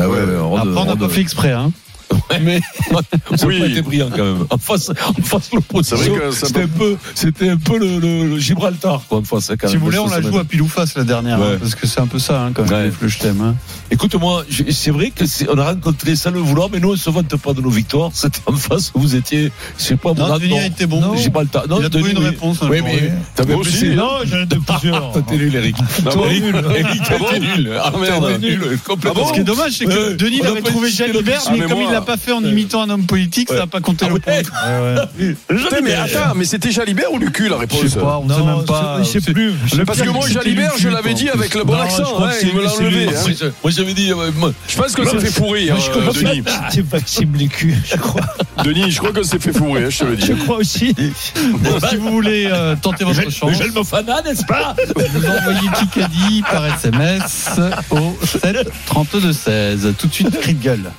[0.00, 1.52] Bah ouais, ouais, on Après, on n'a pas fait exprès.
[1.52, 1.72] Hein.
[2.42, 2.60] Mais
[3.36, 3.62] Ça Oui.
[3.62, 4.46] été brillant quand même.
[4.50, 9.02] En face, en face l'opposition, c'était un peu, c'était un peu le, le, le Gibraltar
[9.08, 9.52] quoi en face.
[9.58, 11.38] quand si même, vous voulez, on la joue à pile ou face la dernière.
[11.38, 11.46] Ouais.
[11.54, 12.84] hein, parce que c'est un peu ça, hein, quand même, Ouais.
[12.86, 13.40] les Fleu Chlem.
[13.40, 13.54] Hein.
[13.92, 17.10] Écoute-moi, je- c'est vrai que on a rencontré sans le vouloir, mais nous on se
[17.10, 18.10] vante pas de nos victoires.
[18.14, 21.00] C'était en face où vous étiez, je sais pas, Non, mon Denis a été bon.
[21.00, 21.66] Non, Gibraltar.
[21.68, 22.58] Non, Il a trouvé Denis, une réponse.
[22.62, 23.08] Oui, mais oui.
[23.34, 23.94] t'avais aussi, blessé.
[23.96, 25.12] Non, j'en ai plusieurs.
[25.26, 25.76] T'es nul, Eric.
[25.80, 26.44] Ah Eric,
[26.76, 27.70] Eric, Ah bon t'es nul.
[27.82, 28.30] Ah, merde.
[28.32, 29.26] t'es nul, complètement.
[29.28, 30.12] Ce qui est dommage, c'est que.
[30.14, 32.44] Denis On a l'avait pas trouvé Jalibert, Ah, mais comme il l'a pas fait en
[32.44, 34.20] imitant un homme politique, ça n'a pas compté Ah le ouais.
[34.20, 35.80] point.
[35.82, 38.64] Mais attends, mais c'était Jalibert ou Lucu la Je réponse sais pas, on sait même
[38.66, 38.98] pas.
[39.02, 39.52] je sais plus.
[39.76, 42.22] Le Parce que moi, Jalibert, je l'avais dit avec le bon je accent.
[42.24, 43.08] hein, Il me l'a enlevé.
[43.80, 44.30] Je- j'avais dit, euh,
[44.68, 46.42] Je pense qu'on s'est fait fourrer, je euh, Denis.
[46.42, 46.68] pas.
[46.70, 48.20] C'est Maxime Lécu, je crois.
[48.64, 50.26] Denis, je crois qu'on s'est fait fourrer, hein, je te le dis.
[50.26, 50.94] Je crois aussi.
[50.94, 56.42] Bon, si vous voulez euh, tenter votre chance, Michel Mofana, n'est-ce pas vous envoyez Kikadi
[56.42, 57.48] par SMS
[57.90, 59.94] au 7 32 16.
[59.98, 60.90] Tout de suite, cri de gueule.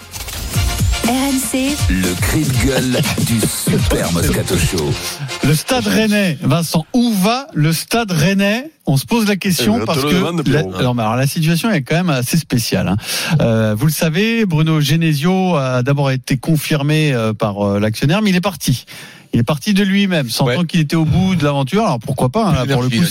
[1.05, 4.93] RMC, Le cri de gueule du Super Moscato Show.
[5.43, 8.69] Le stade rennais, Vincent, où va le stade rennais?
[8.85, 11.69] On se pose la Eh question ben, parce que la, alors, mais alors, la situation
[11.71, 12.87] est quand même assez spéciale.
[12.87, 12.97] hein.
[13.41, 18.29] Euh, vous le savez, Bruno Genesio a d'abord été confirmé euh, par euh, l'actionnaire, mais
[18.29, 18.85] il est parti.
[19.33, 20.65] Il est parti de lui-même, sentant Ouais.
[20.65, 21.83] qu'il était au bout de l'aventure.
[21.85, 23.03] Alors pourquoi pas hein, là, Pour le coup,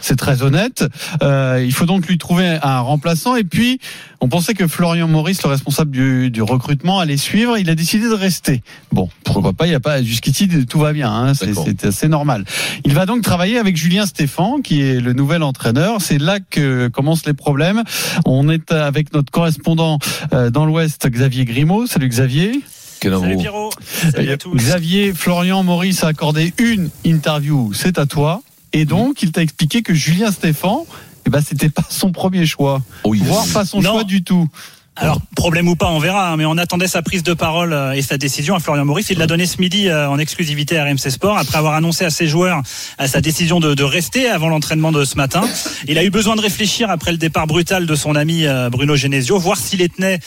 [0.00, 0.84] c'est très honnête.
[1.22, 3.36] Euh, il faut donc lui trouver un remplaçant.
[3.36, 3.80] Et puis,
[4.20, 7.56] on pensait que Florian Maurice, le responsable du, du recrutement, allait suivre.
[7.56, 8.62] Il a décidé de rester.
[8.92, 11.10] Bon, pourquoi pas Il y a pas jusqu'ici tout va bien.
[11.10, 12.44] Hein, c'est assez normal.
[12.84, 16.02] Il va donc travailler avec Julien Stéphan, qui est le nouvel entraîneur.
[16.02, 17.82] C'est là que commencent les problèmes.
[18.26, 19.98] On est avec notre correspondant
[20.34, 21.86] euh, dans l'Ouest, Xavier Grimaud.
[21.86, 22.60] Salut Xavier.
[23.02, 23.36] Quel Salut.
[23.36, 23.70] Pierrot,
[24.12, 24.54] salut à tous.
[24.54, 27.72] Xavier, Florian Maurice a accordé une interview.
[27.74, 28.42] C'est à toi.
[28.72, 30.86] Et donc, il t'a expliqué que Julien Stéphan,
[31.26, 33.90] eh ben, c'était pas son premier choix, Oh, il- voire pas son Non.
[33.90, 34.48] choix du tout.
[34.94, 37.92] Alors, problème ou pas, on verra, hein, mais on attendait sa prise de parole euh,
[37.92, 39.08] et sa décision à Florian Maurice.
[39.08, 42.10] Il l'a donné ce midi euh, en exclusivité à RMC Sport, après avoir annoncé à
[42.10, 42.60] ses joueurs
[43.00, 45.40] euh, sa décision de, de rester avant l'entraînement de ce matin.
[45.88, 48.94] Il a eu besoin de réfléchir après le départ brutal de son ami euh, Bruno
[48.94, 50.20] Genesio, voir s'il était,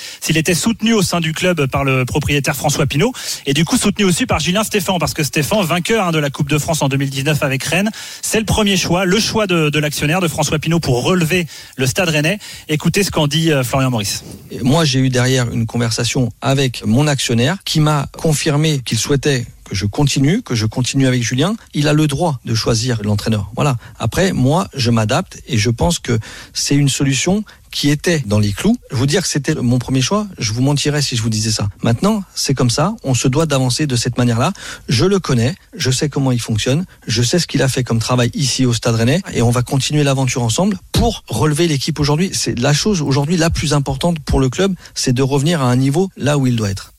[0.55, 3.13] soutenu au sein du club par le propriétaire François Pinault,
[3.45, 6.31] et du coup soutenu aussi par Julien Stéphan, parce que Stéphan, vainqueur hein, de la
[6.31, 7.91] Coupe de France en 2019 avec Rennes,
[8.23, 11.45] c'est le premier choix, le choix de, de l'actionnaire de François Pinault pour relever
[11.77, 12.39] le stade rennais.
[12.67, 14.23] Écoutez ce qu'en dit Florian Maurice.
[14.61, 19.75] Moi, j'ai eu derrière une conversation avec mon actionnaire qui m'a confirmé qu'il souhaitait que
[19.75, 21.55] je continue, que je continue avec Julien.
[21.73, 23.51] Il a le droit de choisir l'entraîneur.
[23.55, 23.77] Voilà.
[23.99, 26.19] Après, moi, je m'adapte et je pense que
[26.53, 27.43] c'est une solution
[27.75, 28.77] qui était dans les clous.
[28.89, 31.67] Vous dire que c'était mon premier choix, je vous mentirais si je vous disais ça.
[31.83, 34.53] Maintenant, c'est comme ça, on se doit d'avancer de cette manière-là.
[34.87, 37.99] Je le connais, je sais comment il fonctionne, je sais ce qu'il a fait comme
[37.99, 42.31] travail ici au Stade Rennais et on va continuer l'aventure ensemble pour relever l'équipe aujourd'hui.
[42.33, 45.75] C'est la chose aujourd'hui la plus importante pour le club, c'est de revenir à un
[45.75, 46.94] niveau là où il doit être.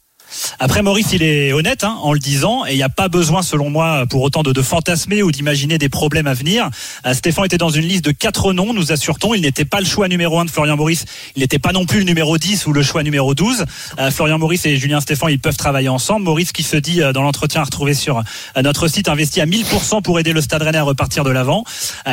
[0.58, 3.42] Après, Maurice, il est honnête hein, en le disant, et il n'y a pas besoin,
[3.42, 6.68] selon moi, pour autant de, de fantasmer ou d'imaginer des problèmes à venir.
[7.06, 9.34] Euh, Stéphane était dans une liste de quatre noms, nous assure-t-on.
[9.34, 11.04] Il n'était pas le choix numéro un de Florian Maurice.
[11.36, 13.64] Il n'était pas non plus le numéro 10 ou le choix numéro 12.
[13.98, 16.24] Euh, Florian Maurice et Julien Stéphane, ils peuvent travailler ensemble.
[16.24, 18.22] Maurice qui se dit euh, dans l'entretien à retrouver sur
[18.60, 21.64] notre site, investi à 1000% pour aider le Stade Rennais à repartir de l'avant.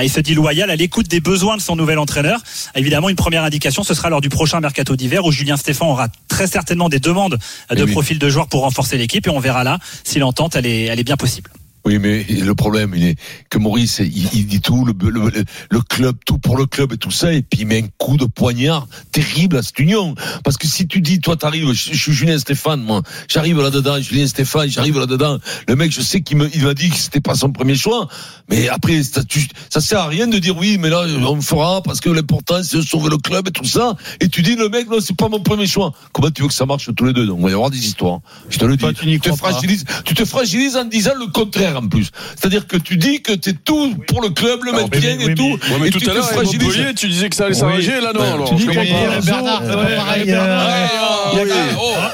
[0.02, 2.40] Il se dit loyal à l'écoute des besoins de son nouvel entraîneur.
[2.76, 6.08] Évidemment, une première indication, ce sera lors du prochain mercato d'hiver où Julien Stéphane aura
[6.28, 7.38] très certainement des demandes
[7.70, 7.94] de oui.
[8.04, 11.00] Profil de joueurs pour renforcer l'équipe et on verra là si l'entente elle est, elle
[11.00, 11.50] est bien possible.
[11.86, 13.16] Oui, mais le problème, il est
[13.50, 16.94] que Maurice, il, il dit tout, le, le, le- le club, tout pour le club
[16.94, 20.16] et tout ça, et puis il met un coup de poignard terrible à cette union.
[20.46, 24.00] Parce que si tu dis, toi, t'arrives, je, je suis Julien Stéphane, moi, j'arrive là-dedans,
[24.02, 25.40] Julien Stéphane, j'arrive là-dedans.
[25.68, 28.08] Le mec, je sais qu'il me, il m'a dit que c'était pas son premier choix,
[28.50, 31.42] mais après, ça, tu- ça sert à rien de dire oui, mais là, on me
[31.42, 33.98] fera parce que l'important, c'est de sauver le club et tout ça.
[34.22, 35.92] Et tu dis, le mec, non, c'est pas mon premier choix.
[36.14, 37.26] Comment tu veux que ça marche tous les deux?
[37.26, 38.20] Donc, il va y avoir des histoires.
[38.50, 38.84] Je te le dis.
[38.84, 42.10] Toi, tu te fragilises, tu te fragilises en disant le contraire en plus.
[42.36, 45.36] C'est-à-dire que tu dis que t'es tout pour le club, le Alors, maintien mais- et
[45.36, 45.58] tout.
[45.80, 46.30] Mais et tout tu à l'heure.
[46.36, 48.68] Montpellier, tu disais que ça allait s'arranger, là, non, alors, tu dis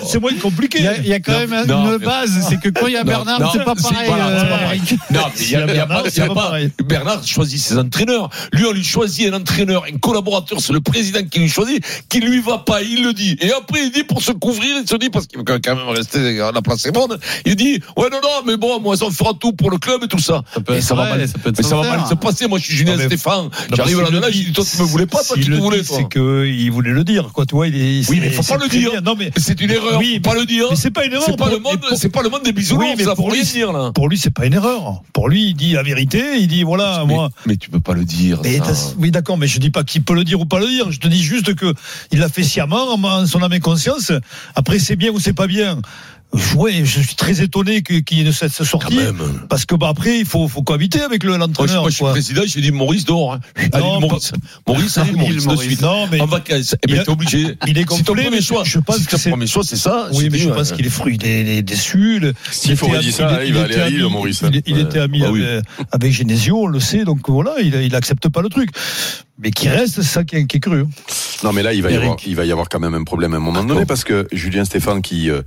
[0.05, 0.79] c'est euh, moins compliqué.
[0.79, 3.49] Il y a, quand même une base, c'est que quand il y a Bernard, non,
[3.51, 4.09] c'est pas pareil.
[4.09, 4.95] euh.
[5.13, 5.85] Non, il y a,
[6.27, 6.53] pas,
[6.85, 8.29] Bernard, choisit ses entraîneurs.
[8.53, 12.19] Lui, on lui choisit un entraîneur, un collaborateur, c'est le président qui lui choisit, qui
[12.19, 13.37] lui va pas, il le dit.
[13.41, 15.87] Et après, il dit pour se couvrir, il se dit, parce qu'il veut quand même
[15.89, 19.11] rester à la place est bonne, il dit, ouais, non, non, mais bon, moi, on
[19.11, 20.41] fera tout pour le club et tout ça.
[20.65, 22.47] peut et être ça va mal, ça peut être mais ça va mal se passer.
[22.47, 23.49] Moi, je suis Julien Stéphane.
[23.75, 24.51] J'arrive là-dedans, dit.
[24.53, 25.97] toi, tu me voulais pas, toi, tu te voulais, toi.
[25.97, 27.45] C'est qu'il voulait le dire, quoi.
[27.45, 29.01] Tu vois, Oui, mais faut pas le dire.
[29.03, 29.99] Non, mais C'est une erreur.
[29.99, 30.67] Oui, pas le dire.
[30.69, 31.25] mais c'est pas une erreur.
[31.25, 32.85] C'est pas le monde, mais pour- c'est pas le monde des bisounours.
[32.85, 33.91] Oui, mais pour lui, là.
[33.93, 35.01] Pour lui, c'est pas une erreur.
[35.13, 36.23] Pour lui, il dit la vérité.
[36.39, 37.29] Il dit voilà, moi.
[37.45, 38.41] Mais tu peux pas le dire.
[38.97, 40.91] Oui, d'accord, mais je dis pas qu'il peut le dire ou pas le dire.
[40.91, 41.73] Je te dis juste que
[42.11, 44.11] il l'a fait sciemment, en- en son âme et conscience.
[44.55, 45.79] Après, c'est bien ou c'est pas bien.
[46.55, 48.99] Ouais, je suis très étonné qu'il y ait cette sortie.
[49.49, 51.81] Parce que, bah, après, il faut, faut cohabiter avec le- Moi, je, l'entraîneur.
[51.81, 53.33] moi, je suis président, j'ai dit Maurice dehors.
[53.33, 53.39] Hein.
[53.79, 54.31] Non, Maurice.
[54.67, 55.81] Maurice, Ah, Maurice, de suite.
[55.81, 56.75] Non, mais en vacances.
[56.83, 57.57] Eh il ben, t'es obligé.
[57.65, 59.63] il est Si ton complet, premier mais choix, je pense que ton c'est- premier choix,
[59.65, 60.09] c'est ça.
[60.13, 60.55] Oui, mais je ouais.
[60.55, 62.19] pense qu'il est fruit des, des, déçus.
[62.19, 64.43] Le- S'il faut ami- ça, il va aller à Lille, Maurice.
[64.53, 64.81] Il, il Ouais.
[64.81, 65.43] était ami Ah oui.
[65.43, 68.69] avec, avec Genesio, on le sait, donc voilà, il, il accepte pas le truc.
[69.41, 70.87] Mais qui reste, c'est ça qui est, qui est curieux.
[71.43, 73.33] Non, mais là, il va, y avoir, il va y avoir quand même un problème
[73.33, 75.41] à un moment donné parce que Julien Stéphane, qui euh,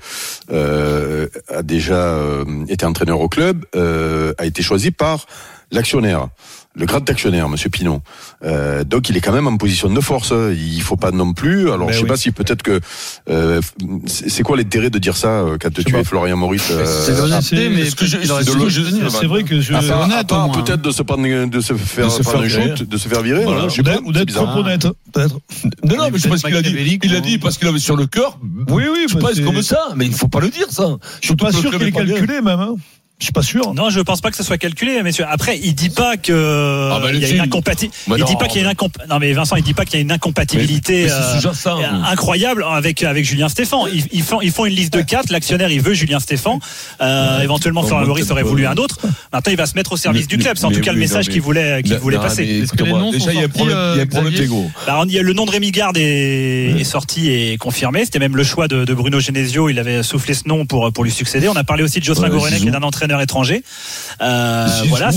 [0.50, 5.26] euh, a déjà euh, été entraîneur au club, euh, a été choisi par
[5.70, 6.28] l'actionnaire,
[6.74, 8.00] le grand actionnaire, Monsieur Pinot.
[8.44, 10.32] Euh, donc, il est quand même en position de force.
[10.56, 11.70] Il faut pas non plus.
[11.70, 12.08] Alors, Ben je sais oui.
[12.08, 12.80] pas si peut-être que
[13.28, 13.60] euh,
[14.06, 17.20] c'est quoi l'intérêt de dire ça euh, quand tu es Florian Maurice euh, C'est ce
[19.26, 20.48] vrai que je, moins.
[20.62, 23.42] peut-être de se prendre, de se faire, De se faire shoot, de se faire virer.
[23.44, 25.38] voilà, voilà, je sais ou pas, d'être- ou c'est d'être trop honnête, peut-être.
[25.84, 27.96] Non, non, mais je pense qu'il a dit, il a dit parce qu'il avait sur
[27.96, 28.38] le cœur.
[28.68, 30.96] Oui, oui, Je pense c'est- comme ça, mais il faut pas le dire, ça.
[31.20, 32.76] Je suis pas sûr qu'il ait calculé, même.
[33.22, 33.24] Hein.
[33.24, 33.74] Je suis pas sûr.
[33.74, 35.24] Non, je pense pas que ce soit calculé, messieurs.
[35.28, 37.40] Après, il dit pas que Ah, bah, il y a le une film.
[37.44, 37.96] incompatibilité.
[38.08, 38.90] Bah, il dit pas qu'il y a une incomp...
[39.08, 41.72] Non, mais Vincent, il dit pas qu'il y a une incompatibilité Mais- mais c'est euh,
[41.78, 43.86] euh, incroyable avec avec Julien Stéphan.
[43.86, 45.30] Ils, ils font ils font une liste de quatre.
[45.30, 46.58] L'actionnaire, il veut Julien Stéphan.
[47.00, 48.98] Euh, éventuellement, Florian Maurice aurait voulu un autre.
[49.32, 50.56] Maintenant, il va se mettre au service Mais- du club.
[50.58, 52.44] C'est en mais tout cas le message qu'il voulait qu'il voulait non, passer.
[52.44, 54.70] Déjà, il y a un problème, il y a un problème Xavier d'ego.
[54.88, 58.04] On- il y a le nom de Rémi Garde est, est sorti et confirmé.
[58.04, 59.68] C'était même le choix de, de Bruno Genesio.
[59.68, 61.48] Il avait soufflé ce nom pour pour lui succéder.
[61.48, 63.62] On a parlé aussi de Jocelyn Gorenek, qui est un entraîneur étranger.
[64.20, 65.10] Euh, voilà.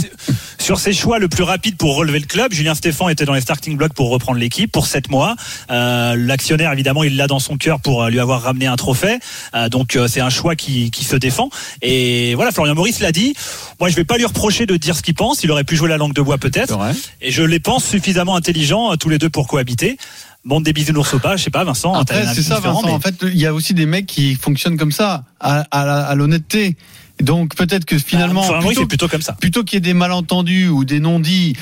[0.60, 3.42] Sur ses choix le plus rapide pour relever le club, Julien Stéphan était dans les
[3.42, 5.36] starting blocks pour reprendre l'équipe pour sept mois.
[5.70, 9.20] Euh, L'actionnaire, évidemment, il l'a dans son cœur pour euh, lui avoir ramené un trophée.
[9.54, 11.50] Euh, donc euh, c'est un choix qui, qui se défend.
[11.82, 13.36] Et voilà, Florian Maurice l'a dit.
[13.80, 15.44] Moi, je vais pas lui reprocher de dire ce qu'il pense.
[15.44, 16.78] Il aurait pu jouer la langue de bois peut-être.
[17.22, 19.98] Et je les pense suffisamment intelligents euh, tous les deux pour cohabiter.
[20.46, 21.94] Bon, des bisounours ou pas, je sais pas, Vincent.
[21.94, 22.82] Après, c'est ça, Vincent.
[22.86, 26.16] mais- En fait, il y a aussi des mecs qui fonctionnent comme ça, à, à
[26.16, 26.76] l'honnêteté.
[27.22, 29.34] Donc peut-être que finalement, Maurice plutôt, est plutôt comme ça.
[29.34, 31.56] plutôt qu'il y ait des malentendus ou des non-dits,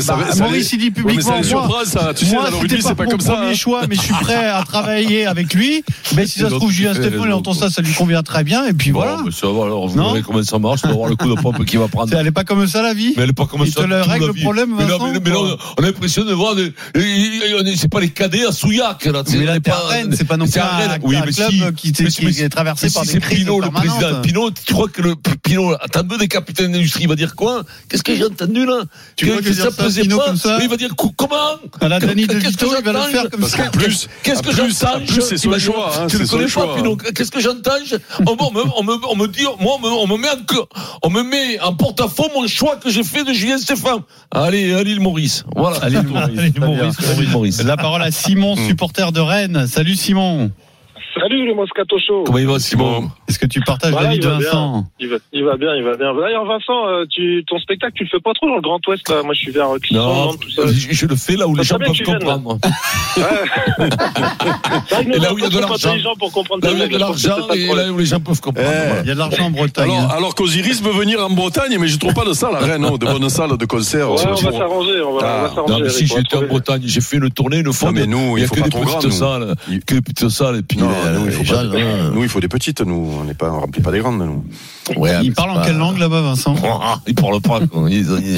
[0.00, 2.12] ça bah, ça Maurice il dit ça publiquement, moi, ça.
[2.14, 3.34] Tu sais, moi, c'était rugby, pas c'est pas mon comme ça.
[3.34, 3.54] premier hein.
[3.54, 5.84] choix, mais je suis prêt à travailler avec lui.
[6.16, 8.66] Mais si ça se trouve, Julien Stéphane, il entend ça, ça lui convient très bien.
[8.66, 9.18] Et puis Bon, voilà.
[9.24, 11.28] mais ça va, alors, vous Non verrez comment ça marche, on va voir le coup
[11.28, 12.10] de pompe qu'il va prendre.
[12.10, 13.14] C'est- Elle est pas comme ça la vie.
[13.16, 13.82] Mais elle est pas comme Il ça.
[13.82, 15.38] te le règle le problème, mais là, mais, là,
[15.78, 16.54] on a l'impression de voir
[17.76, 19.22] c'est pas les cadets à Souillac, là.
[19.30, 19.58] Mais là,
[20.12, 20.98] c'est pas non plus un.
[21.02, 24.20] Oui, club qui, est traversé par des c'est crises Pinot, le président.
[24.22, 27.62] Pinot, tu crois que le Pinot, t'as deux des capitaines d'industrie, il va dire quoi?
[27.88, 28.82] Qu'est-ce que j'ai entendu là?
[29.16, 30.26] Tu crois que ça, pesait pas?
[30.26, 30.58] comme ça?
[30.62, 31.36] Il va dire comment?
[31.80, 33.08] À la Dany de Qu'est-ce Vito, que il va j'entends?
[33.10, 33.70] faire comme ça?
[33.70, 35.00] plus, Qu'est-ce que j'entends?
[35.20, 37.70] c'est son dire, choix, hein, Tu le connais pas, Pinot Qu'est-ce que j'entends?
[38.26, 38.32] On,
[39.16, 40.28] me- dit, moi, on me, met
[41.02, 44.00] on me met en porte-à-faux mon choix que j'ai fait de Julien Stéphane.
[44.30, 45.44] Allez, allez, le Maurice.
[45.54, 45.78] Voilà.
[45.78, 46.96] Allez, le Maurice.
[47.30, 47.62] Maurice.
[47.62, 49.66] La parole à Simon, supporter de Rennes.
[49.66, 50.50] Salut Simon.
[51.18, 52.24] Salut le Moscato Show.
[52.26, 54.28] Comment il va, Simon Est-ce que tu partages Voilà, l'avis de.
[54.28, 56.14] Vincent Il va, il va bien, il va bien.
[56.14, 59.08] D'ailleurs, Vincent, euh, tu, ton spectacle, tu le fais pas trop dans le Grand Ouest.
[59.08, 59.22] Là.
[59.22, 60.62] Moi, je suis vers euh, Clisson, Non, tout ça.
[60.66, 62.58] je, je le fais là où Ça les gens peuvent comprendre.
[65.12, 65.88] Et là où il y a de l'argent.
[65.90, 68.20] intelligents pour comprendre Là où il y a de l'argent et là où les gens
[68.20, 68.68] peuvent comprendre.
[68.70, 69.00] Eh, voilà.
[69.02, 69.90] Il y a de l'argent en Bretagne.
[69.90, 70.14] Alors, hein.
[70.16, 72.96] alors qu'Osiris veut venir en Bretagne, mais je trouve pas de salle à Rennes, non,
[72.96, 74.10] de bonnes salles de concert.
[74.10, 75.72] On va s'arranger, on va, Ah, s'arranger.
[75.72, 76.42] Non, mais Eric, si j'étais en.
[76.42, 77.92] Bretagne, j'ai fait une tournée une fois.
[77.92, 79.54] Mais nous, il y a faut que pas des trop grand, petites salles,
[79.86, 80.78] que des petites salles, et puis
[81.12, 82.10] Les- nous, il faut pas- hein.
[82.12, 83.10] nous, il faut des petites, nous.
[83.20, 84.44] On n'est pas, on remplit pas des grandes, nous.
[84.96, 87.60] Ouais, Il parle en pas- quelle langue là-bas, Vincent Ah, Il parle pas.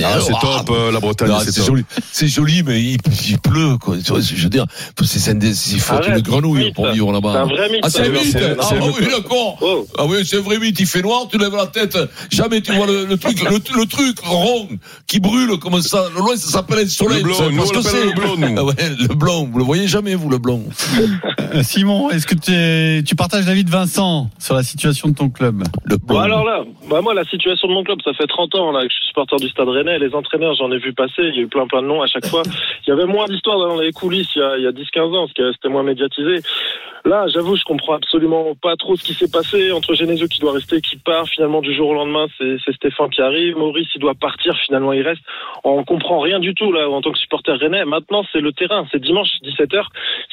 [0.04, 3.96] Ah, c'est top, euh, la Bretagne, c'est joli, c'est joli, mais il, il pleut, quoi.
[3.98, 4.64] Tu vois, je veux dire,
[5.04, 6.74] c'est c'est un des- il faut une grenouille mythe.
[6.74, 7.32] pour vivre là-bas.
[7.32, 8.36] C'est un vrai mythe, Ah, c'est un mythe.
[8.60, 8.64] Ah,
[8.98, 9.58] oui, d'accord.
[9.60, 9.86] Oh.
[9.98, 10.78] Ah oui, c'est un vrai mythe.
[10.80, 11.98] Il fait noir, tu lèves la tête.
[12.30, 14.68] Jamais tu vois le, le truc, le, le truc rond
[15.06, 16.04] qui brûle comme ça.
[16.14, 17.18] Le loin, ça s'appelle un soleil.
[17.18, 18.54] Le blond, nous, on que le blond, nous.
[18.56, 19.46] Ah ouais, le blanc.
[19.52, 20.60] Vous le voyez jamais, vous, le blanc.
[21.54, 22.52] Euh, Simon, est-ce que tu,
[23.06, 26.20] tu partages l'avis de Vincent sur la situation de ton club Le Bon, blanc.
[26.20, 28.88] alors là, bah moi, la situation de mon club, ça fait 30 ans là, que
[28.90, 29.98] je suis supporter du Stade Rennais.
[29.98, 31.22] Les entraîneurs, j'en ai vu passer.
[31.22, 32.42] Il y a eu plein, plein de noms à chaque fois.
[32.86, 35.00] Il y avait moins d'histoires dans les coulisses il y a, il y a 10-15
[35.14, 36.40] ans, parce que c'était moins médiatisé.
[37.04, 40.52] Là, j'avoue, je comprends absolument pas trop ce qui s'est passé entre Genesio qui doit
[40.52, 41.26] rester, qui part.
[41.28, 43.56] Finalement, du jour au lendemain, c'est c'est Stéphane qui arrive.
[43.56, 44.56] Maurice, il doit partir.
[44.64, 45.22] Finalement, il reste.
[45.64, 47.84] On comprend rien du tout là en tant que supporter rennais.
[47.84, 48.86] Maintenant, c'est le terrain.
[48.90, 49.84] C'est dimanche 17h.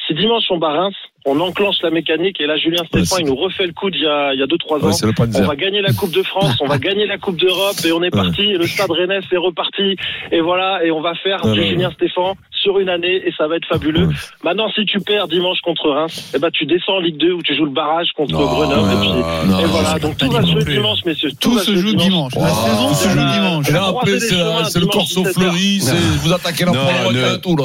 [0.06, 3.34] Si dimanche on bat Reims, on enclenche la mécanique et là, Julien Stéphane, il nous
[3.34, 4.86] refait le coup d'il y a, il y a 2-3 ans.
[4.86, 7.76] Ouais, le On va gagner la Coupe de France, on va gagner la Coupe d'Europe
[7.84, 8.42] et on est parti.
[8.42, 9.96] Et le Stade Rennais c'est reparti.
[10.30, 12.34] Et voilà, et on va faire du Julien Stéphane
[12.66, 14.08] sur une année et ça va être fabuleux.
[14.42, 17.42] Maintenant, si tu perds dimanche contre Reims, eh ben tu descends en Ligue 2 où
[17.42, 18.92] tu joues le barrage contre Non, Grenoble.
[18.92, 19.08] et, puis,
[19.50, 21.30] non, et non, voilà, donc tout va se jouer dimanche, messieurs.
[21.38, 22.32] Tout va se joue dimanche.
[22.34, 22.66] La Oh.
[22.66, 23.70] saison se joue dimanche.
[23.70, 25.32] Là, après, c'est le corso 17h.
[25.34, 27.56] fleuri, c'est, vous attaquez et tout.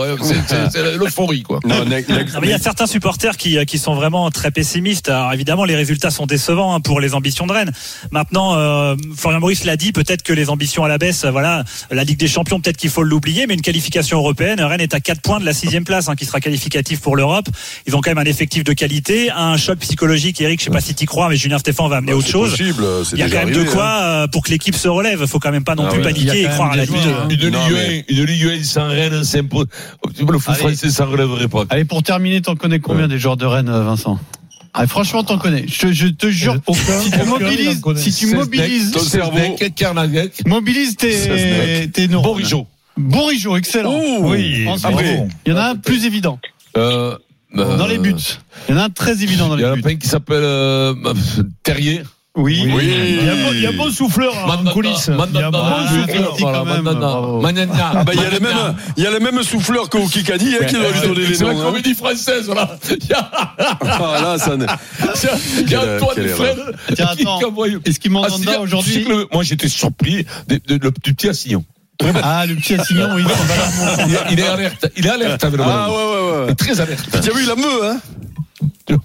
[0.72, 1.60] C'est- l'euphorie, quoi.
[2.44, 5.10] Il y a certains supporters qui, qui sont vraiment très pessimistes.
[5.10, 7.72] Alors évidemment, les résultats sont décevants hein, pour les ambitions de Rennes.
[8.12, 11.64] Maintenant, euh, Florian Maurice l'a dit, peut-être que les ambitions à la baisse, euh, voilà,
[11.90, 15.00] la Ligue des Champions, peut-être qu'il faut l'oublier, mais une qualification européenne, Rennes est à
[15.00, 17.48] 4 points de la sixième place, hein, qui sera qualificatif pour l'Europe.
[17.88, 20.40] Ils ont quand même un effectif de qualité, un choc psychologique.
[20.42, 22.28] Eric, je sais pas si tu crois, mais Julien Stéphane va amener Bah, Ah, autre
[22.30, 22.52] chose.
[22.52, 24.02] possible, c'est Il y a quand même arrivé, de quoi hein.
[24.24, 25.26] euh, pour que l'équipe se relève.
[25.26, 26.12] Faut quand même pas non Ah plus ouais.
[26.12, 26.96] Il paniquer et croire à la Ligue.
[27.30, 29.66] Une Ligue Non, 1, mais- une Ligue 1 sans Rennes, c'est impo-
[30.20, 31.64] Le foot français, ça ne relèverait pas.
[31.70, 34.20] Allez, pour terminer, t'en connais combien des joueurs de Rennes, euh, Vincent?
[34.74, 35.66] Ah, franchement, t'en connais.
[35.68, 39.38] Je, te- je te jure, Aucun- si tu il mobilises, si tu mobilises, ton cerveau.
[40.46, 42.32] Mobilises tes, tes neurones.
[42.32, 42.68] Bourigeau.
[42.98, 44.00] Bourigeau, excellent.
[44.20, 45.28] Oui, Ensuite, après.
[45.46, 46.40] il y en a un plus évident.
[46.78, 47.16] Euh,
[47.56, 48.14] Dans les buts.
[48.70, 49.84] Il y en a un très évident dans Il y les en a buts.
[49.86, 50.94] un qui s'appelle euh,
[51.64, 52.04] Terrier.
[52.34, 52.64] Oui.
[52.74, 52.84] Oui.
[52.86, 55.10] Il y a, il y a bon souffleur en coulisses.
[55.10, 55.88] Il y a Ah.
[57.94, 60.66] Ah bah, il y les mêmes, il y a les mêmes souffleurs qu'au Kikadi, hein,
[60.66, 61.64] qui doivent lui donner les C'est la noms.
[61.64, 62.78] comédie française, là.
[63.82, 64.56] Ah, là, ça,
[65.60, 66.58] il y a Antoine Fred
[66.96, 67.40] Tiens, attends.
[67.86, 71.66] Est-ce qu'il Ah, m'entend aujourd'hui Moi, j'étais surpris du petit Assillon.
[72.24, 73.24] Ah, le petit Assignon, oui.
[74.08, 74.88] Il est- Il est alerte.
[74.98, 75.90] Il est alerte avec le Ah,
[76.48, 77.06] ouais, très alerte.
[77.24, 78.00] Tu as vu la meuf, hein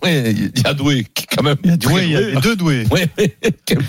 [0.02, 1.56] Ouais, il y a doué, qui, quand même.
[1.64, 2.84] Il y a doué, il y a deux doués.
[2.90, 3.08] Ouais,
[3.64, 3.82] quel De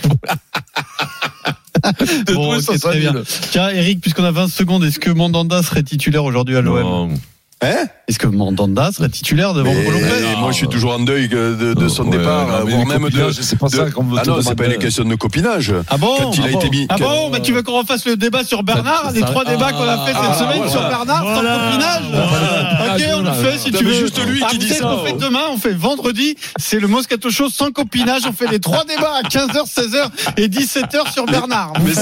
[2.33, 3.13] Bon, doué, ok, ça très bien.
[3.51, 7.13] Tiens, Eric, puisqu'on a 20 secondes, est-ce que Mandanda serait titulaire aujourd'hui à l'OM.
[7.59, 11.27] Hein Est-ce que Mandanda serait titulaire devant Mais Lopez moi, je suis toujours en deuil
[11.27, 13.31] de, de son Ouais, départ, non, voire même de.
[13.31, 15.73] c'est pas de- ça qu'on veut Ah te non, c'est pas une question de copinage.
[15.89, 16.85] Ah bon Quand il a ah été mis.
[16.87, 19.25] Ah quand- bon bah tu veux qu'on refasse le débat sur Bernard, Ça- les ça-
[19.25, 20.71] trois débats qu'on a fait cette ah, semaine voilà.
[20.71, 21.57] sur Bernard sans Voilà.
[21.57, 22.95] copinage Voilà.
[22.95, 23.93] Ok, on le fait si Non, tu veux.
[23.93, 27.31] juste lui Ah, qui dit ça, qu'on fait demain, on fait vendredi, c'est le Moscato
[27.31, 31.73] Show sans copinage, on fait les trois débats à 15h, 16h et 17h sur Bernard.
[31.83, 31.93] Mais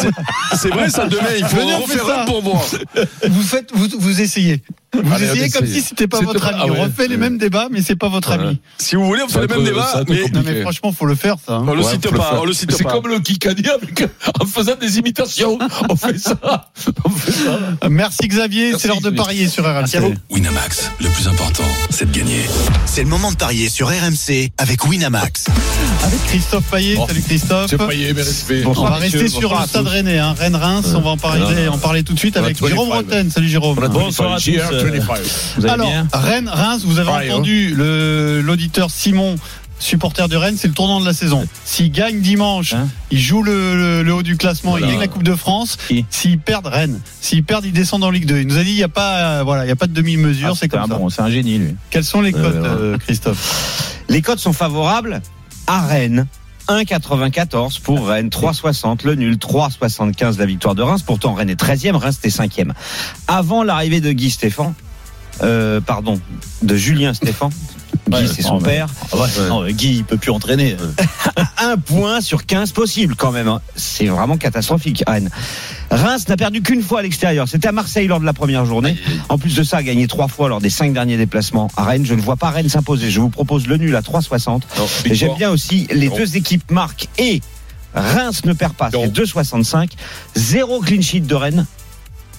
[0.58, 2.22] c'est vrai, ça demain, il faut on fait refaire ça.
[2.24, 2.62] un pour voir.
[3.30, 4.62] Vous faites, vous, vous essayez.
[5.04, 6.60] Vous Allez, essayez comme si c'était pas votre pas- ami.
[6.62, 8.44] ah ouais, on refait les c'est- mêmes débats, mais c'est pas votre Ouais.
[8.44, 8.60] ami.
[8.78, 10.30] Si vous voulez, on fait Ça le va même être- débat, ça va être mais.
[10.40, 11.54] Non mais franchement, faut le faire ça.
[11.56, 11.66] hein.
[11.68, 12.30] on le Ouais, cite faut le pas.
[12.30, 12.40] faire.
[12.42, 12.92] On le Mais cite C'est pas.
[12.92, 14.04] comme le Kikadi avec,
[14.42, 15.58] en faisant des imitations.
[15.90, 16.72] On fait ça.
[17.04, 17.60] On fait ça.
[17.90, 20.16] Merci Xavier, c'est l'heure de parier sur RMC.
[20.30, 22.42] Winamax, le plus important, c'est de gagner.
[22.86, 25.46] C'est le moment de parier sur RMC avec Winamax.
[26.04, 26.96] Avec Christophe Payet.
[27.00, 27.06] Oh.
[27.08, 27.70] Salut Christophe.
[27.70, 28.64] C'est mes respects.
[28.66, 30.36] on va rester sur le stade rennais, hein.
[30.38, 30.94] Rennes-Reims.
[30.96, 32.68] On va en parler, en parler tout de suite avec 25.
[32.68, 33.32] Jérôme Rotten.
[33.32, 33.76] Salut Jérôme.
[33.92, 34.52] Bonsoir à tous.
[34.92, 39.36] Vous allez Alors, bien Rennes, Reims, vous avez entendu l'auditeur Simon,
[39.80, 41.48] supporter de Rennes, c'est le tournant de la saison.
[41.66, 44.88] S'ils gagnent dimanche, Hein ils jouent le, le- le haut du classement, Voilà.
[44.88, 45.78] ils gagnent la Coupe de France.
[45.88, 48.40] Qui S'ils perdent Rennes, s'ils perdent, ils descendent en Ligue 2.
[48.40, 49.94] Il nous a dit, il n'y a pas, euh, voilà, il y a pas de
[49.94, 50.96] demi-mesure, Ah, c'est comme un ça.
[50.96, 51.76] bon, c'est un génie lui.
[51.90, 52.74] Quels sont les cotes, voilà.
[52.74, 54.02] euh, Christophe?
[54.08, 55.22] Les codes sont favorables
[55.68, 56.26] à Rennes.
[56.68, 61.04] 1,94 pour Rennes, 3,60 le nul, 3,75 la victoire de Reims.
[61.04, 62.72] Pourtant, Rennes est 13e, Reims était 5e.
[63.28, 64.74] Avant l'arrivée de Guy Stéphane,
[65.42, 66.20] euh, pardon,
[66.62, 67.52] de Julien Stéphane,
[68.10, 68.88] Guy, Ouais, c'est son père.
[69.12, 70.76] Ah ouais, non, Guy, il peut plus entraîner.
[71.58, 73.48] un point sur 15 possible quand même.
[73.48, 73.62] hein.
[73.76, 75.30] C'est vraiment catastrophique, Rennes.
[75.92, 77.48] Reims n'a perdu qu'une fois à l'extérieur.
[77.48, 78.98] C'était à Marseille lors de la première journée.
[79.30, 82.06] En plus de ça, a gagné trois fois lors des cinq derniers déplacements à Rennes.
[82.06, 83.10] Je ne vois pas Rennes s'imposer.
[83.12, 84.62] Je vous propose le nul à 3,60.
[85.06, 86.18] Et J'aime bien aussi les Non.
[86.18, 87.42] deux équipes marquent et
[87.94, 88.90] Reims ne perd pas.
[88.92, 89.92] C'est 2,65.
[90.36, 91.66] Zéro clean sheet de Rennes.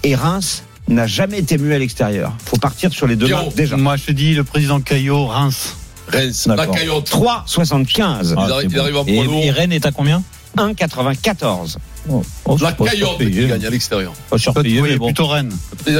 [0.02, 2.32] Et Reims n'a jamais été muet à l'extérieur.
[2.44, 3.52] Faut partir sur les deux Pierrot.
[3.56, 3.76] déjà.
[3.76, 5.76] Moi, je te dis le président Caillot, Reims.
[6.08, 6.76] Reims, la D'accord.
[6.76, 7.10] caillotte.
[7.10, 8.34] 3,75.
[8.36, 10.22] Ah, Il arrive- c'est il arrive en Et, et Rennes est à combien
[10.56, 11.78] 1,94.
[12.08, 12.22] Oh,
[12.60, 14.12] La pas caillotte qui gagne à l'extérieur.
[14.30, 15.06] Pas cher Toi, tu payé, voyais mais bon.
[15.06, 15.52] plutôt Rennes.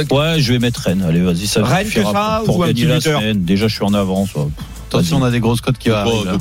[0.09, 1.03] Ouais, je vais mettre Rennes.
[1.07, 3.43] Allez, vas-y, ça Rennes que ça, pour, ou gagner la semaine.
[3.43, 4.33] Déjà, je suis en avance.
[4.35, 4.43] ouais.
[4.87, 6.27] Attention, on a des grosses cotes qui Quoi, arrivent.
[6.27, 6.37] a- Ah.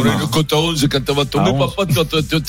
[0.00, 1.74] Le cote à 11 quand elle va tomber, À 11.
[1.76, 1.82] papa,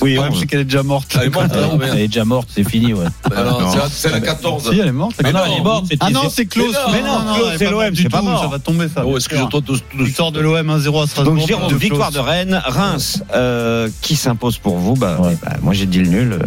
[0.02, 1.18] Oui, Le problème, on- c'est qu'elle est déjà morte.
[1.20, 1.58] Elle est morte, Ah.
[1.94, 3.06] Elle est déjà morte, c'est fini, ouais.
[3.30, 4.70] C'est la- C'est la 14.
[4.72, 5.16] Si, elle est morte.
[5.24, 5.86] Mais non, non, elle est morte.
[6.00, 6.76] Ah non, c'est close.
[6.92, 7.20] Mais non,
[7.58, 8.42] c'est l'OM, du c'est pas tout, mort.
[8.42, 9.04] Ça va tomber, ça.
[9.06, 9.62] Oh, excuse-toi,
[10.00, 11.36] Victoire de l'OM 1-0 à Strasbourg.
[11.36, 12.20] Donc Jérôme, de victoire de.
[12.20, 16.40] Rennes, Reims, euh, qui s'impose pour vous bah, bah, moi j'ai dit le nul.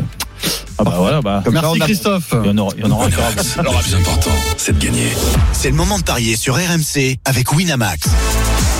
[0.78, 1.42] Ah bah voilà, bah.
[1.44, 2.34] Comme ça, Merci on a- Christophe.
[2.42, 3.24] Il y en aura, il y en aura encore.
[3.30, 5.08] Le plus important, c'est de gagner.
[5.52, 8.08] C'est le moment de parier sur RMC avec Winamax.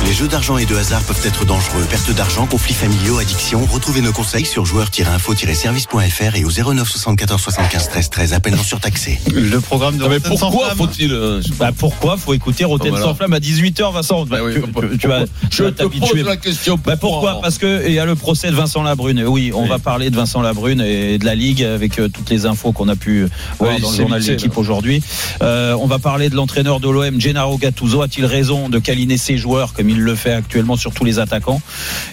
[0.07, 1.85] Les jeux d'argent et de hasard peuvent être dangereux.
[1.89, 3.65] Perte d'argent, conflits familiaux, addiction.
[3.71, 8.33] Retrouvez nos conseils sur joueurs-info-service.fr et au 09 74 75 13 13.
[8.33, 9.21] Appel non surtaxé.
[9.33, 10.79] Le programme de Ah, mais Rotten sans pourquoi flamme.
[10.79, 11.13] faut-il.
[11.13, 13.05] euh, Bah pourquoi faut écouter Rotten voilà.
[13.05, 16.15] sans flamme à 18h Vincent Bah oui, tu, tu- tu vas, Je vas te pose
[16.25, 16.79] la question.
[16.85, 19.23] Bah pourquoi Parce que il y a le procès de Vincent Labrune.
[19.29, 19.69] Oui, on Oui.
[19.69, 22.89] va parler de Vincent Labrune et de la Ligue avec euh, toutes les infos qu'on
[22.89, 23.27] a pu
[23.61, 24.59] voir Oui, dans le journal de l'équipe là.
[24.59, 25.03] aujourd'hui.
[25.43, 28.03] Euh, on va parler de l'entraîneur de l'OM, Gennaro Gattuso.
[28.03, 31.61] A-t-il raison de câliner ses joueurs comme il le fait actuellement sur tous les attaquants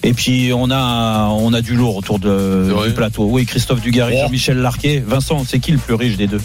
[0.03, 3.25] Et puis on a on a du lourd autour de, du plateau.
[3.29, 4.21] Oui, Christophe Dugarry, Oh.
[4.25, 5.03] Jean-Michel Larquet.
[5.05, 6.41] Vincent, c'est qui le plus riche des deux?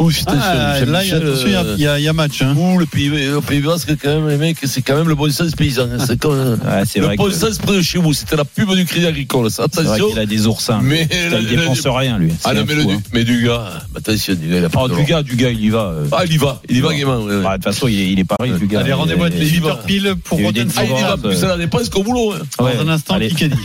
[0.00, 2.40] Oh, Ah, là, il y il y a- euh, il y a- il match.
[2.42, 2.54] hein.
[2.56, 5.28] Ouh, le pays, le pays basque, quand même, les mecs, c'est quand même le bon
[5.32, 5.88] sens paysan.
[5.92, 6.04] hein.
[6.06, 8.12] C'est comme, euh, Ouais, c'est le vrai bon que- sens près de chez vous.
[8.12, 9.64] C'était la pub du Crédit Agricole, ça.
[9.64, 10.08] Attention.
[10.10, 10.78] qu'il a des oursins.
[10.82, 11.08] Mais
[11.40, 12.32] il dépense rien lui.
[12.44, 13.02] Ah non, mais, le, fou, du- hein.
[13.12, 15.64] mais du gars, attention, du gars, il a pas Ah, du gars, du gars, il
[15.64, 15.80] y va.
[15.86, 16.06] euh.
[16.12, 17.24] Ah, il y va, il y va gaiement.
[17.24, 18.80] Bah, De toute façon, il est, il pareil, du gars.
[18.80, 21.42] Allez, rendez-vous à Il est- 18h pile pour il sans Ah, il y va plus
[21.44, 22.34] à la dépense qu'au boulot.
[22.34, 22.38] hein.
[22.58, 23.28] Dans un instant, Allez.
[23.30, 23.56] Kikadi.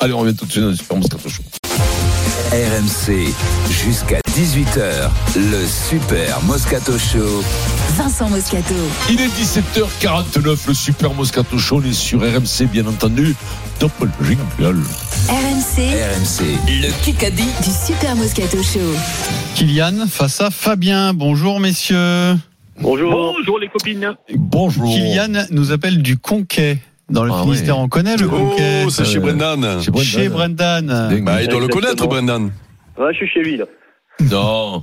[0.00, 1.42] Allez, on revient tout de suite dans le Super Moscato Show.
[2.52, 3.32] RMC
[3.84, 5.08] jusqu'à 18h.
[5.34, 7.42] Le Super Moscato Show.
[7.96, 8.74] Vincent Moscato.
[9.08, 11.80] Il est 17h49, le Super Moscato Show.
[11.82, 13.34] On est sur RMC, bien entendu.
[13.78, 14.82] Top jingle.
[15.30, 16.44] RMC, RMC.
[16.68, 17.44] Le Kikadi.
[17.64, 18.94] du Super Moscato Show.
[19.54, 21.14] Kylian face à Fabien.
[21.14, 22.36] Bonjour messieurs.
[22.78, 23.10] Bonjour.
[23.10, 24.12] Bonjour les copines.
[24.34, 24.84] Bonjour.
[24.84, 26.76] Kylian nous appelle du Conquet.
[27.08, 28.82] Dans le Ah Finistère, on connaît le Conquet.
[28.86, 29.80] Oh, c'est chez Brendan.
[29.82, 30.04] Chez Brendan.
[30.04, 31.24] Chez Brendan.
[31.24, 32.50] Bah, il doit le connaître, Brendan.
[32.98, 33.64] Ouais, je suis chez lui là.
[34.20, 34.82] Non.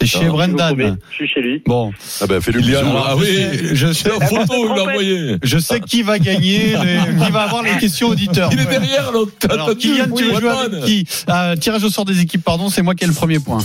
[0.00, 0.96] C'est chez Non, Brendan.
[1.10, 1.62] Je suis chez lui.
[1.66, 3.26] Bon, Ah ben, fais-le ah oui,
[3.74, 5.36] je sais, la photo, il l'a envoyé.
[5.42, 8.48] je sais qui va gagner, les- qui va avoir les questions auditeurs.
[8.50, 9.08] Il est derrière,
[9.50, 12.70] Alors, entendu Kylian, tu veux jouer avec qui Ah, Tirage au sort des équipes, pardon,
[12.70, 13.58] c'est moi qui ai le premier point.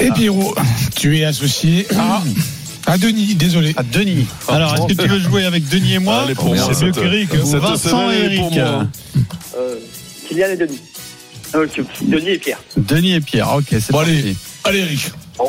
[0.00, 0.54] Et Pierrot,
[0.96, 3.72] tu es associé à, à Denis, désolé.
[3.78, 4.26] À Denis.
[4.48, 6.90] Alors, est-ce que tu veux jouer avec Denis et moi Allez, pour moi, C'est mieux.
[6.92, 8.40] Ou cette Vincent et Eric.
[8.52, 8.86] moi.
[9.56, 9.76] Euh,
[10.28, 10.78] Kylian et Denis.
[11.54, 11.66] Euh,
[12.02, 12.58] Denis et Pierre.
[12.76, 14.10] Denis et Pierre, ok, c'est Bon, parti.
[14.12, 14.36] allez.
[14.64, 15.10] Allez, Eric.
[15.38, 15.44] Ah,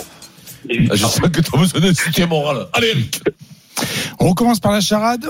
[0.96, 2.68] je sens que t'as besoin d'un soutien moral.
[2.74, 3.22] Allez, Eric.
[4.20, 5.26] On commence par la charade.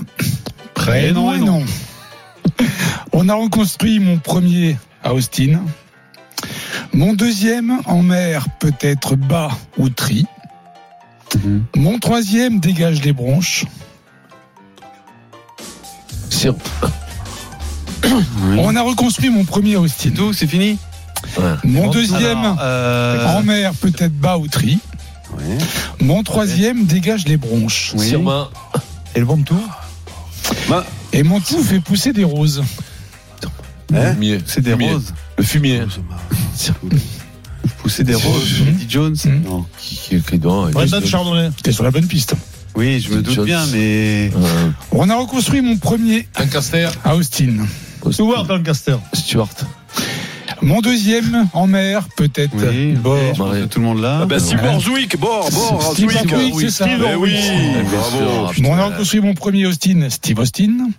[0.74, 1.66] Prénom Prénom et et nom.
[3.14, 5.62] On a reconstruit mon premier à Austin.
[6.94, 10.26] Mon deuxième en mer peut être bas ou tri.
[11.44, 11.66] Mhm.
[11.76, 13.66] Mon troisième dégage les bronches.
[18.58, 19.98] On a reconstruit mon premier à Austin.
[20.04, 20.78] C'est tout, c'est fini
[21.64, 24.80] Mon deuxième Alors, euh, en mer peut être bas ou tri.
[25.38, 25.56] Oui.
[26.00, 27.94] Mon troisième dégage les bronches.
[27.96, 28.14] Oui.
[29.16, 29.64] Et le bon tour
[30.70, 32.64] Bah, Et mon tout fait pousser des roses.
[33.96, 34.40] Hein Fumier.
[34.46, 34.92] c'est des Fumier.
[34.94, 35.14] roses.
[35.38, 35.82] Le fumier.
[37.78, 39.42] Pousser des roses, Eddie Jones Mhm.
[39.44, 39.66] Non.
[39.78, 41.50] Qui, qui, qui, Brendan qui- Chardonnay.
[41.62, 42.34] T'es sur la bonne piste.
[42.76, 43.46] Oui, je me doute Jones.
[43.46, 44.32] bien, mais.
[44.36, 46.90] Euh, On a reconstruit mon premier Lancaster.
[47.04, 47.66] à Austin.
[48.12, 48.96] Stuart Lancaster.
[49.14, 49.50] Stuart.
[50.62, 53.52] Mon deuxième en mer peut être Oui, bord.
[53.52, 54.20] que tout le monde là.
[54.22, 56.54] Ah ben, si Borzwick, Bord, Bord, Steve Borzwick.
[56.62, 56.88] C'est ça.
[56.90, 57.36] Eh oui,
[57.92, 58.52] bravo.
[58.62, 60.90] Bon, on a reconstruit mon premier Austin, Steve Austin.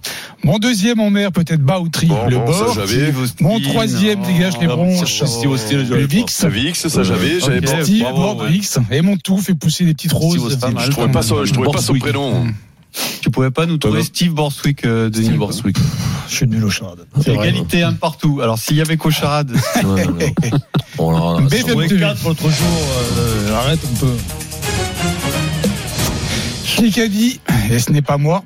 [0.42, 2.86] Mon deuxième en mer peut être Bautry, Bon, le bon, ça, bord.
[2.86, 4.26] Steve Mon troisième oh.
[4.26, 5.18] dégage les Ah, bronches.
[5.20, 6.30] c'est Steve Austin, Le VIX.
[6.30, 7.84] Ça, Vix, ça, j'avais, j'avais.
[7.84, 8.50] Steve, bord ouais.
[8.50, 8.78] VIX.
[8.90, 10.58] Et mon tout fait pousser des petites roses.
[10.78, 12.02] Je trouvais pas son, je trouvais pas son Borzwick.
[12.02, 12.46] prénom.
[13.20, 14.04] Tu pouvais pas nous trouver Ouais.
[14.04, 15.76] Steve Borswick, euh, Denis Steve Borswick.
[16.28, 17.06] Je suis nul au charade.
[17.20, 18.40] C'est égalité un partout.
[18.42, 19.52] Alors, s'il y avait qu'au charade.
[20.98, 22.06] Oh là là, ça- BFM TV.
[22.24, 24.12] l'autre jour, euh, arrête un peu.
[26.76, 28.44] Qui a dit, et ce n'est pas moi,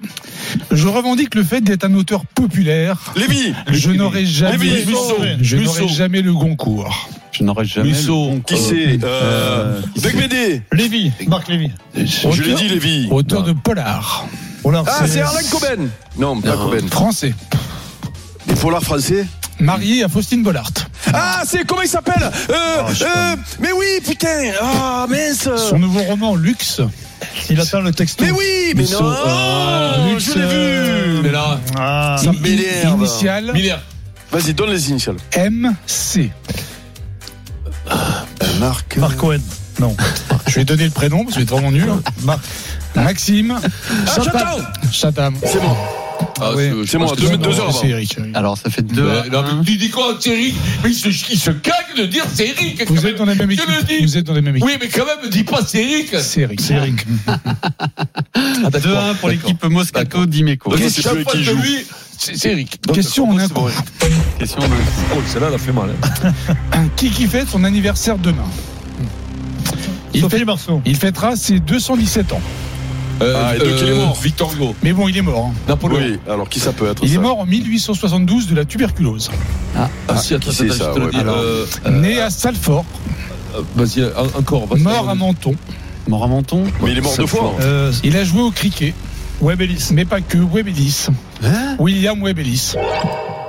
[0.71, 3.13] je revendique le fait d'être un auteur populaire.
[3.17, 4.95] Lévi Je n'aurai jamais, Lévi,
[5.41, 7.09] je n'aurai jamais le Goncourt.
[7.33, 7.89] Je n'aurais jamais.
[7.89, 8.31] Musso.
[8.33, 11.71] le Qui c'est euh, Becbédé Lévy, Marc Lévy.
[11.97, 13.09] Je l'ai dit, Lévi.
[13.11, 14.27] Auteur de Polar.
[14.63, 16.89] Polar, Ah, c'est Arlène Coben Non, pas Coben.
[16.89, 17.35] Français.
[18.47, 19.27] Des polars français?
[19.61, 20.71] Marié à Faustine Bollard.
[21.13, 22.31] Ah, c'est comment il s'appelle?
[22.51, 22.55] Euh,
[23.03, 26.81] euh, Mais oui, putain Ah, mince Son nouveau roman Luxe.
[27.51, 28.25] Il attend le texto.
[28.25, 30.47] Mais oui, mais non Euh, Luxe, Je l'ai
[31.17, 33.81] vu Mais là, Ah, Ça Initial Miller.
[34.31, 35.17] Vas-y, donne les initiales.
[35.35, 36.31] MC.
[38.61, 38.97] Marc.
[38.99, 39.41] Marc Cohen.
[39.81, 39.97] Non.
[40.47, 41.91] Je vais donner le prénom parce que c'est vraiment nul.
[42.23, 42.41] Marc.
[42.95, 43.59] Maxime.
[43.63, 45.35] Ah, Chatham Chatham.
[45.45, 45.77] C'est bon.
[46.41, 46.71] Ah, oui.
[46.85, 47.59] je C'est moi, que deux, c'est deux bon.
[47.59, 47.89] heures C'est avant.
[47.89, 48.17] Eric.
[48.35, 49.03] Alors ça fait deux.
[49.07, 49.65] Ben, à non, mais un.
[49.65, 52.85] tu dis quoi, c'est Eric Mais il se, il se cague de dire c'est Eric.
[52.89, 53.69] Vous êtes dans la même Je équipe.
[53.69, 54.03] le dis?
[54.05, 54.67] Vous êtes dans la même équipe.
[54.69, 56.09] Oui, mais quand même, dis pas c'est Eric.
[56.21, 56.61] C'est Eric.
[56.61, 57.07] C'est Eric.
[58.37, 60.75] 2-1 pour l'équipe Moscato d'Imeco.
[60.77, 61.87] C'est chaque fois lui,
[62.19, 62.79] c'est Eric.
[62.87, 63.69] Donc, Question en un coup.
[64.39, 64.67] Question de-
[65.17, 65.91] Oh, celle-là, elle a fait mal.
[66.73, 66.85] hein.
[66.97, 68.45] Qui qui fête son anniversaire demain?
[70.15, 70.47] Fête-
[70.85, 72.41] il fêtera ses 217 ans.
[73.21, 74.15] Euh, Ah, et donc il est mort.
[74.21, 74.75] Victor Hugo.
[74.83, 75.47] Mais bon, il est mort.
[75.51, 75.55] hein.
[75.69, 76.01] Napoléon.
[76.01, 79.31] Oui, alors qui ça peut être Il ça est mort en 1872 de la tuberculose.
[79.77, 81.37] Ah, si, attends, qui c'est ça, ouais, alors.
[81.39, 82.85] Euh, euh, Né à Salford,
[83.75, 84.67] Vas-y, en- encore.
[84.67, 84.83] vas-y.
[84.83, 85.55] mort à Menton.
[86.09, 86.65] Mort à Menton.
[86.83, 87.55] Mais il est mort deux fois.
[87.61, 88.95] Euh, Il a joué au cricket,
[89.41, 89.89] Webb Ellis.
[89.93, 90.39] mais pas que.
[90.39, 91.07] Webb Ellis.
[91.79, 92.75] William Webb Ellis.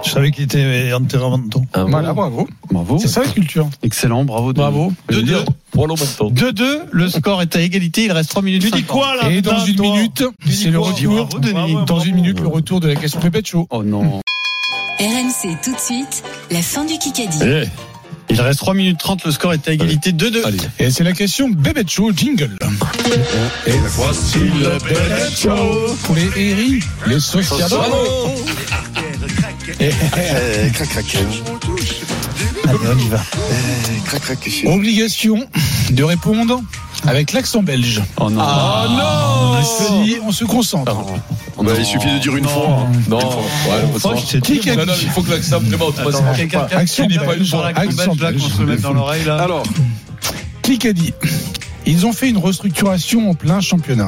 [0.04, 1.66] Je savais qu'il était enterré en Menton.
[1.74, 1.84] Ah.
[1.88, 2.48] Voilà, bravo.
[2.72, 2.98] Bravo.
[3.00, 3.70] C'est ça la culture.
[3.84, 4.54] Excellent, bravo.
[4.54, 4.94] Bravo.
[5.10, 5.26] Je veux 2-2.
[5.26, 5.44] dire,
[5.74, 6.30] Voilà, maintenant.
[6.32, 8.62] 2-2, le score est à égalité, il reste 3 minutes.
[8.64, 8.88] Tu dis 50.
[8.88, 11.30] quoi là Et dans une minute, c'est le retour.
[11.86, 13.68] Dans une minute, le retour de la question Pépette Show.
[13.70, 14.22] Oh non.
[15.00, 17.40] RMC tout de suite, la fin du Kikadi.
[17.44, 17.64] Eh,
[18.32, 20.46] Il reste 3 minutes 30, le score est à égalité 2-2.
[20.46, 20.58] Allez.
[20.80, 22.58] Et c'est la question Bébête Show jingle.
[23.66, 27.78] Et voici le Bébête Show pour les héris, les sociados.
[29.80, 29.92] Eh,
[30.74, 31.18] crac, crac.
[32.68, 33.18] Allez, on y va.
[33.52, 34.50] Eh, crac, crac.
[34.66, 35.48] Obligation
[35.92, 36.62] de répondre
[37.08, 38.02] avec l'accent belge.
[38.20, 38.42] Oh non.
[38.42, 40.94] Ah non Si on se concentre.
[41.64, 42.88] Bah, Il suffit de dire une fois.
[42.88, 42.92] hein.
[43.08, 43.24] Non, ouais,
[43.96, 45.60] on Franck, va se- c'est Qui qui a Non, non, dit il faut que l'accent
[45.60, 48.82] vraiment, Attends, quelqu'un qui qui dit pas une fois Action belge, qu'on se le mette
[48.82, 49.38] dans l'oreille là.
[49.42, 49.64] Alors,
[50.62, 51.14] Qui a dit
[51.86, 54.08] Ils ont fait une restructuration en plein championnat.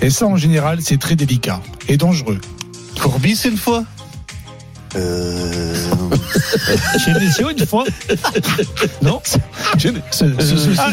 [0.00, 2.40] Et ça, en général, c'est très délicat et dangereux.
[3.00, 3.84] Courbis une fois
[4.92, 5.88] Chez
[7.20, 7.84] Desio une fois
[9.02, 9.38] Non ce-
[10.78, 10.90] Ah,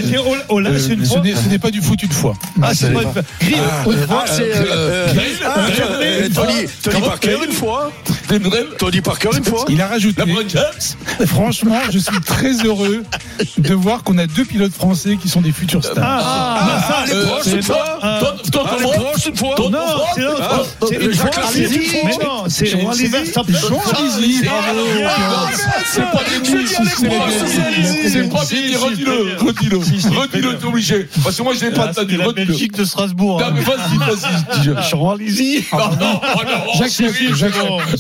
[0.50, 2.34] Ola- c'est une ce fois n'est- ce n'est pas du foot une fois.
[2.62, 3.22] Ah, c'est pas une fois.
[3.42, 4.24] Grill, une fois.
[4.28, 4.52] ah, c'est.
[4.56, 5.08] euh,
[5.46, 5.60] ah,
[6.02, 7.92] euh, Tony, Tony Parker une fois.
[8.78, 9.66] Tony Parker une fois.
[9.70, 10.22] Il a rajouté.
[11.28, 13.04] Franchement, je suis très heureux
[13.58, 16.04] de voir qu'on a deux pilotes français qui sont des futurs stars.
[16.04, 18.00] Ah, les euh, proches c'est une fois.
[18.02, 19.56] Une fois.
[19.70, 19.80] Non,
[20.16, 20.66] c'est l'autre.
[20.88, 21.30] C'est une fois.
[21.56, 21.72] Une
[22.06, 22.24] Mais fois.
[22.24, 22.92] non, c'est Jean.
[23.54, 23.80] Jean.
[25.86, 31.08] C'est pas dis allez, c'est pas si, redis-le, redis-le, redis-le, t'es obligé.
[31.24, 32.32] Parce que moi, je l'ai pas Ah, entendu, la.
[32.32, 33.40] Belgique de Strasbourg.
[33.40, 33.52] Non, hein.
[33.54, 35.66] mais vas-y, vas-y, Alizzi.
[35.72, 37.26] Oh non, non, Jacques c'est Larzy,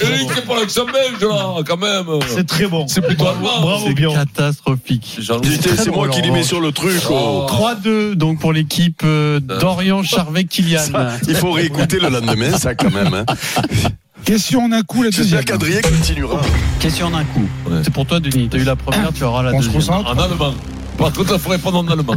[0.02, 2.06] Eric, c'est pas l'accent belge, là, quand même.
[2.28, 2.88] C'est très bon.
[2.88, 3.62] C'est plutôt allemand.
[3.62, 5.20] Bravo, C'est catastrophique.
[5.22, 7.02] C'est moi qui l'ai mis sur le truc.
[7.10, 7.48] oh.
[7.50, 10.82] 3-2 donc pour l'équipe euh, d'Orient Charvet Kylian.
[11.28, 13.26] Il faut réécouter le lendemain, ça quand même.
[14.20, 14.24] hein.
[14.26, 15.44] Question en un coup, la deuxième.
[15.44, 16.42] Qu'Adrien continuera.
[16.80, 17.48] Question d'un coup.
[17.70, 17.78] Ouais.
[17.84, 19.94] C'est pour toi Denis, t'as eu la première, tu auras la On deuxième.
[19.94, 20.54] En allemand.
[20.98, 22.16] Par contre, il faut répondre en allemand.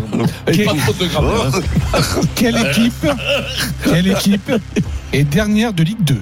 [0.49, 1.53] Et Quel- pas trop de grammaire.
[2.35, 3.07] Quelle équipe,
[3.85, 4.53] quelle équipe
[5.13, 6.17] est dernière de Ligue 2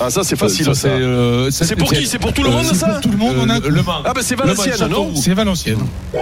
[0.00, 0.80] Ah, ça, c'est facile, Ça, ça.
[0.82, 2.06] c'est, euh, C'est pour qui?
[2.06, 2.88] C'est pour tout le monde, C'est ça?
[2.88, 3.68] pour tout le monde en un Euh, coup.
[3.70, 4.02] Le Mans.
[4.04, 5.14] Ah, bah, c'est Valenciennes, non?
[5.14, 5.78] C'est Valenciennes.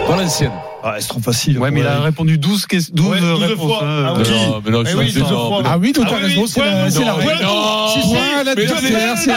[0.09, 0.53] Valenciennes.
[0.85, 1.59] Ah, c'est trop facile.
[1.59, 3.67] Ouais, mais il a répondu 12, ques- 12 Ouais, 12 réponses.
[3.79, 3.85] fois.
[3.85, 4.05] hein.
[4.09, 4.31] Ah Mais oui.
[4.35, 5.23] non, mais non, Eh oui, mais.
[5.65, 9.31] Ah oui, donc Ah t'as oui, raison, c'est la, c'est mais Mais l'adversaire, mais c'est.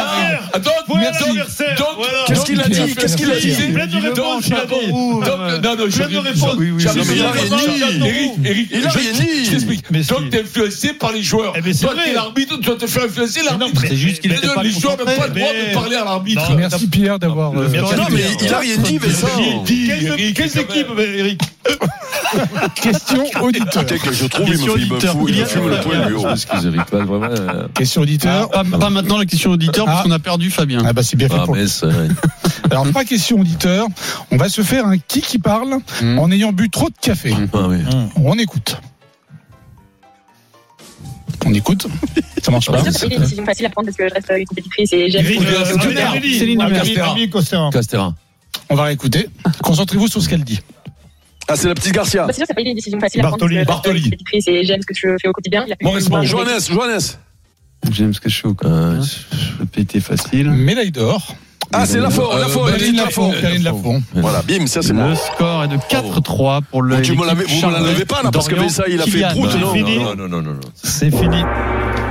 [0.54, 0.72] Attends.
[2.28, 2.96] Qu'est-ce qu'il a dit?
[2.96, 3.52] Qu'est-ce qu'il a dit?
[3.74, 6.56] Plein de réponses, non, non, j'ai Plein de réponses.
[6.58, 8.50] Mais.
[8.50, 9.86] Eric, Eric.
[9.91, 10.02] Mais.
[10.02, 11.54] Donc, t'es influencé par les joueurs.
[11.58, 12.06] Eh c'est Toi, vrai.
[12.06, 13.82] t'es l'arbitre, tu vas te faire influencer l'arbitre.
[13.82, 15.70] mais- C'est juste qu'il Mais était non, pas Les joueurs n'ont pas le droit mais-
[15.70, 16.52] de parler à l'arbitre.
[16.56, 17.52] Merci Pierre d'avoir.
[17.52, 17.68] euh.
[17.68, 18.98] Non, mais il a rien dit.
[18.98, 21.35] Rien dit, Quelles équipes, Eric
[22.76, 23.86] Question auditeur.
[23.86, 25.12] Putain, que je trouve, il me Question fait- auditeur.
[25.14, 26.32] fout, il Il y me a- fume le poing, lui.
[26.32, 27.24] Excuse Eric, là, vraiment.
[27.26, 28.50] euh, Question auditeur.
[28.50, 30.04] Pas, pas maintenant la question auditeur parce Ah.
[30.04, 30.84] qu'on a perdu Fabien.
[30.86, 31.66] Ah bah c'est bien fait Ah, pour mais.
[32.72, 33.88] Alors pas question auditeur.
[34.32, 36.20] On va se faire un qui qui parle Hmm.
[36.20, 37.34] en ayant bu trop de café.
[37.54, 37.78] Ah, oui.
[38.18, 38.78] On écoute.
[41.46, 41.88] On écoute.
[42.44, 42.80] Ça marche pas.
[42.92, 45.26] C'est une décision facile à prendre parce que je reste une compétitrice et j'aime.
[45.26, 45.66] Eric, euh,
[46.40, 47.16] Céline Castera.
[47.32, 47.70] Costera.
[47.72, 48.14] Castera.
[48.70, 49.28] On va réécouter.
[49.62, 50.60] Concentrez-vous sur ce qu'elle dit.
[51.48, 52.26] Ah, c'est la petite Garcia.
[52.26, 53.38] Bah, c'est sûr, ça n'a pas été une décision facile à prendre.
[53.38, 54.66] Bartoli, que, euh, Bartoli.
[54.66, 55.66] j'aime ce que je fais au quotidien.
[55.82, 56.60] Maurice Johannes.
[56.70, 57.00] Johannes.
[57.91, 58.56] James Cachot.
[58.64, 60.50] Euh, Ça peut été facile.
[60.50, 61.36] Médaille d'or.
[61.74, 63.41] Ah, c'est Lafont, Euh, Lafont, Karine Karine Lafont, Lafont.
[63.41, 64.03] Karine Lafont.
[64.16, 65.09] Voilà, bim, ça c'est moi.
[65.09, 67.01] Le score est de 4-3 pour le.
[67.01, 69.05] Tu me l'avez- l'équipe vous me l'enlevez Charlotte pas, là, parce que ça, il a
[69.05, 69.97] fait prout, non fini.
[69.97, 70.59] Non, non, non, non, non.
[70.82, 71.38] C'est fini.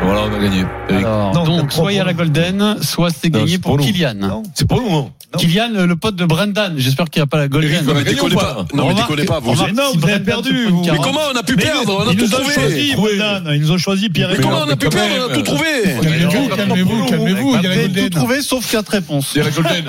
[0.03, 0.65] Voilà, on a gagné.
[0.91, 3.79] Alors, Non, donc, soit il y a la Golden, soit c'est Non, gagné pour.
[3.79, 4.15] Kylian.
[4.15, 4.43] Non.
[4.55, 5.09] C'est pour nous, hein.
[5.39, 6.75] Kylian, le pote de Brendan.
[6.77, 7.71] J'espère qu'il n'y a pas la Golden.
[7.73, 8.67] Eric, on a Mais ou pas.
[8.75, 9.41] Non, mais déconnez pas.
[9.41, 9.63] Vous non,
[10.03, 10.69] avez perdu.
[10.85, 11.97] Mais comment on a pu Mais perdre?
[12.05, 12.55] On a ils tout nous ont trouvé.
[12.55, 13.51] choisi, Brendan.
[13.55, 15.15] Ils nous ont choisi Pierre Mais et comment on a mais pu perdre?
[15.29, 15.65] On a tout trouvé.
[16.03, 17.51] Calmez-vous, non, calmez-vous, non, calmez-vous.
[17.51, 19.33] Vous Il y a la avez tout trouvé sauf quatre réponses.
[19.45, 19.85] La Golden.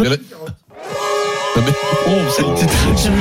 [0.00, 0.16] Il y a la-
[2.06, 2.68] Oh, c'est c'est-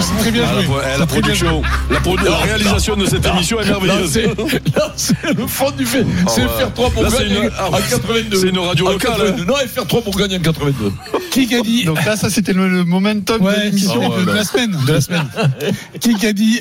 [0.01, 0.75] C'est très bien Ah, joué.
[0.81, 4.11] la, la production, la, produ- la réalisation de cette émission est merveilleuse.
[4.11, 4.25] c'est
[4.75, 6.03] là, c'est le fond du fait.
[6.25, 6.47] Ah C'est ouais.
[6.57, 8.37] faire 3 pour Là, c'est gagner une- ah en ouais, 82.
[8.37, 9.45] c'est une radio En locale, 82.
[9.45, 10.91] Non, et faire 3 pour gagner en 82.
[11.31, 14.01] Qui a dit Donc là, ça c'était le, le momentum de Ouais, l'émission.
[14.01, 14.77] c'est Ah de, de la semaine.
[14.87, 15.27] De la semaine.
[16.01, 16.59] Qui a dit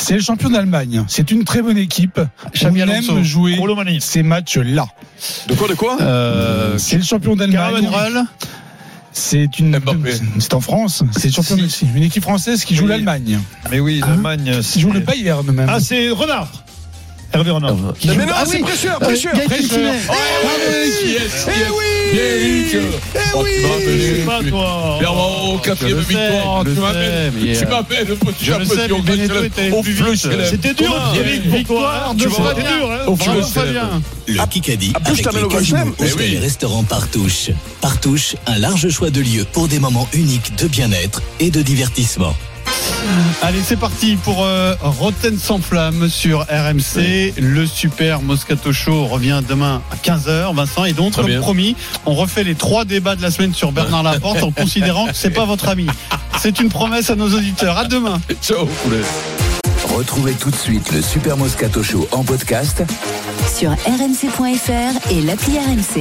[0.00, 1.04] c'est le champion d'Allemagne.
[1.08, 2.20] C'est une très bonne équipe.
[2.54, 3.16] Xabi On Alonso.
[3.18, 3.56] aime jouer
[4.00, 4.86] ces matchs-là.
[5.48, 7.88] De quoi, de quoi Euh, C'est le champion d'Allemagne.
[9.12, 9.76] C'est une.
[9.78, 10.14] Mbappé.
[10.38, 11.02] C'est en France.
[11.16, 11.56] C'est le champion.
[11.96, 12.90] une équipe française qui joue Oui.
[12.90, 13.40] l'Allemagne.
[13.70, 14.60] Mais oui, l'Allemagne.
[14.62, 15.68] Qui joue le Bayern même.
[15.70, 16.48] Ah, c'est Renard.
[17.32, 17.76] Hervé Renard.
[18.04, 18.62] Mais non, Ah c'est oui.
[18.62, 19.32] prêcheur, Euh, prêcheur.
[19.34, 19.92] Gaëtan Finet.
[20.08, 20.12] Oh,
[20.44, 21.68] oui, yes, Eh yes.
[21.70, 22.76] oui Bien, Eric.
[23.34, 24.98] Oh, tu m'appelles, C'est pas toi.
[25.00, 26.64] Bravo, quatrième Je le sais, victoire.
[26.64, 27.32] je Tu le m'appelles.
[27.32, 29.70] sais, mais, Tu euh, m'appelles, petit je à le petit, sais, mais on gagne était
[29.70, 30.16] au plus.
[30.50, 32.64] C'était dur, Eric, victoire de Tu vois, Fabien.
[32.78, 32.98] dur, hein.
[33.06, 33.46] Au célèbre.
[33.46, 34.02] Fabien.
[34.26, 36.34] Le Kikadi Ah, avec les au casinos hôtels Eh oui.
[36.34, 37.50] et restaurants Partouche.
[37.80, 42.34] Partouche, un large choix de lieux pour des moments uniques de bien-être et de divertissement.
[43.42, 47.34] Allez, c'est parti pour euh, Rotten sans flamme sur RMC.
[47.38, 50.84] Le super Moscato Show revient demain à 15h, Vincent.
[50.84, 51.76] Et donc, comme promis,
[52.06, 55.30] on refait les trois débats de la semaine sur Bernard Laporte en considérant que c'est
[55.30, 55.86] pas votre ami.
[56.38, 57.78] C'est une promesse à nos auditeurs.
[57.78, 58.20] À demain.
[58.42, 59.02] Ciao, poulet.
[59.96, 62.82] Retrouvez tout de suite le Super Moscato Show en podcast
[63.54, 65.98] Sur rmc.fr et l'appli RMC.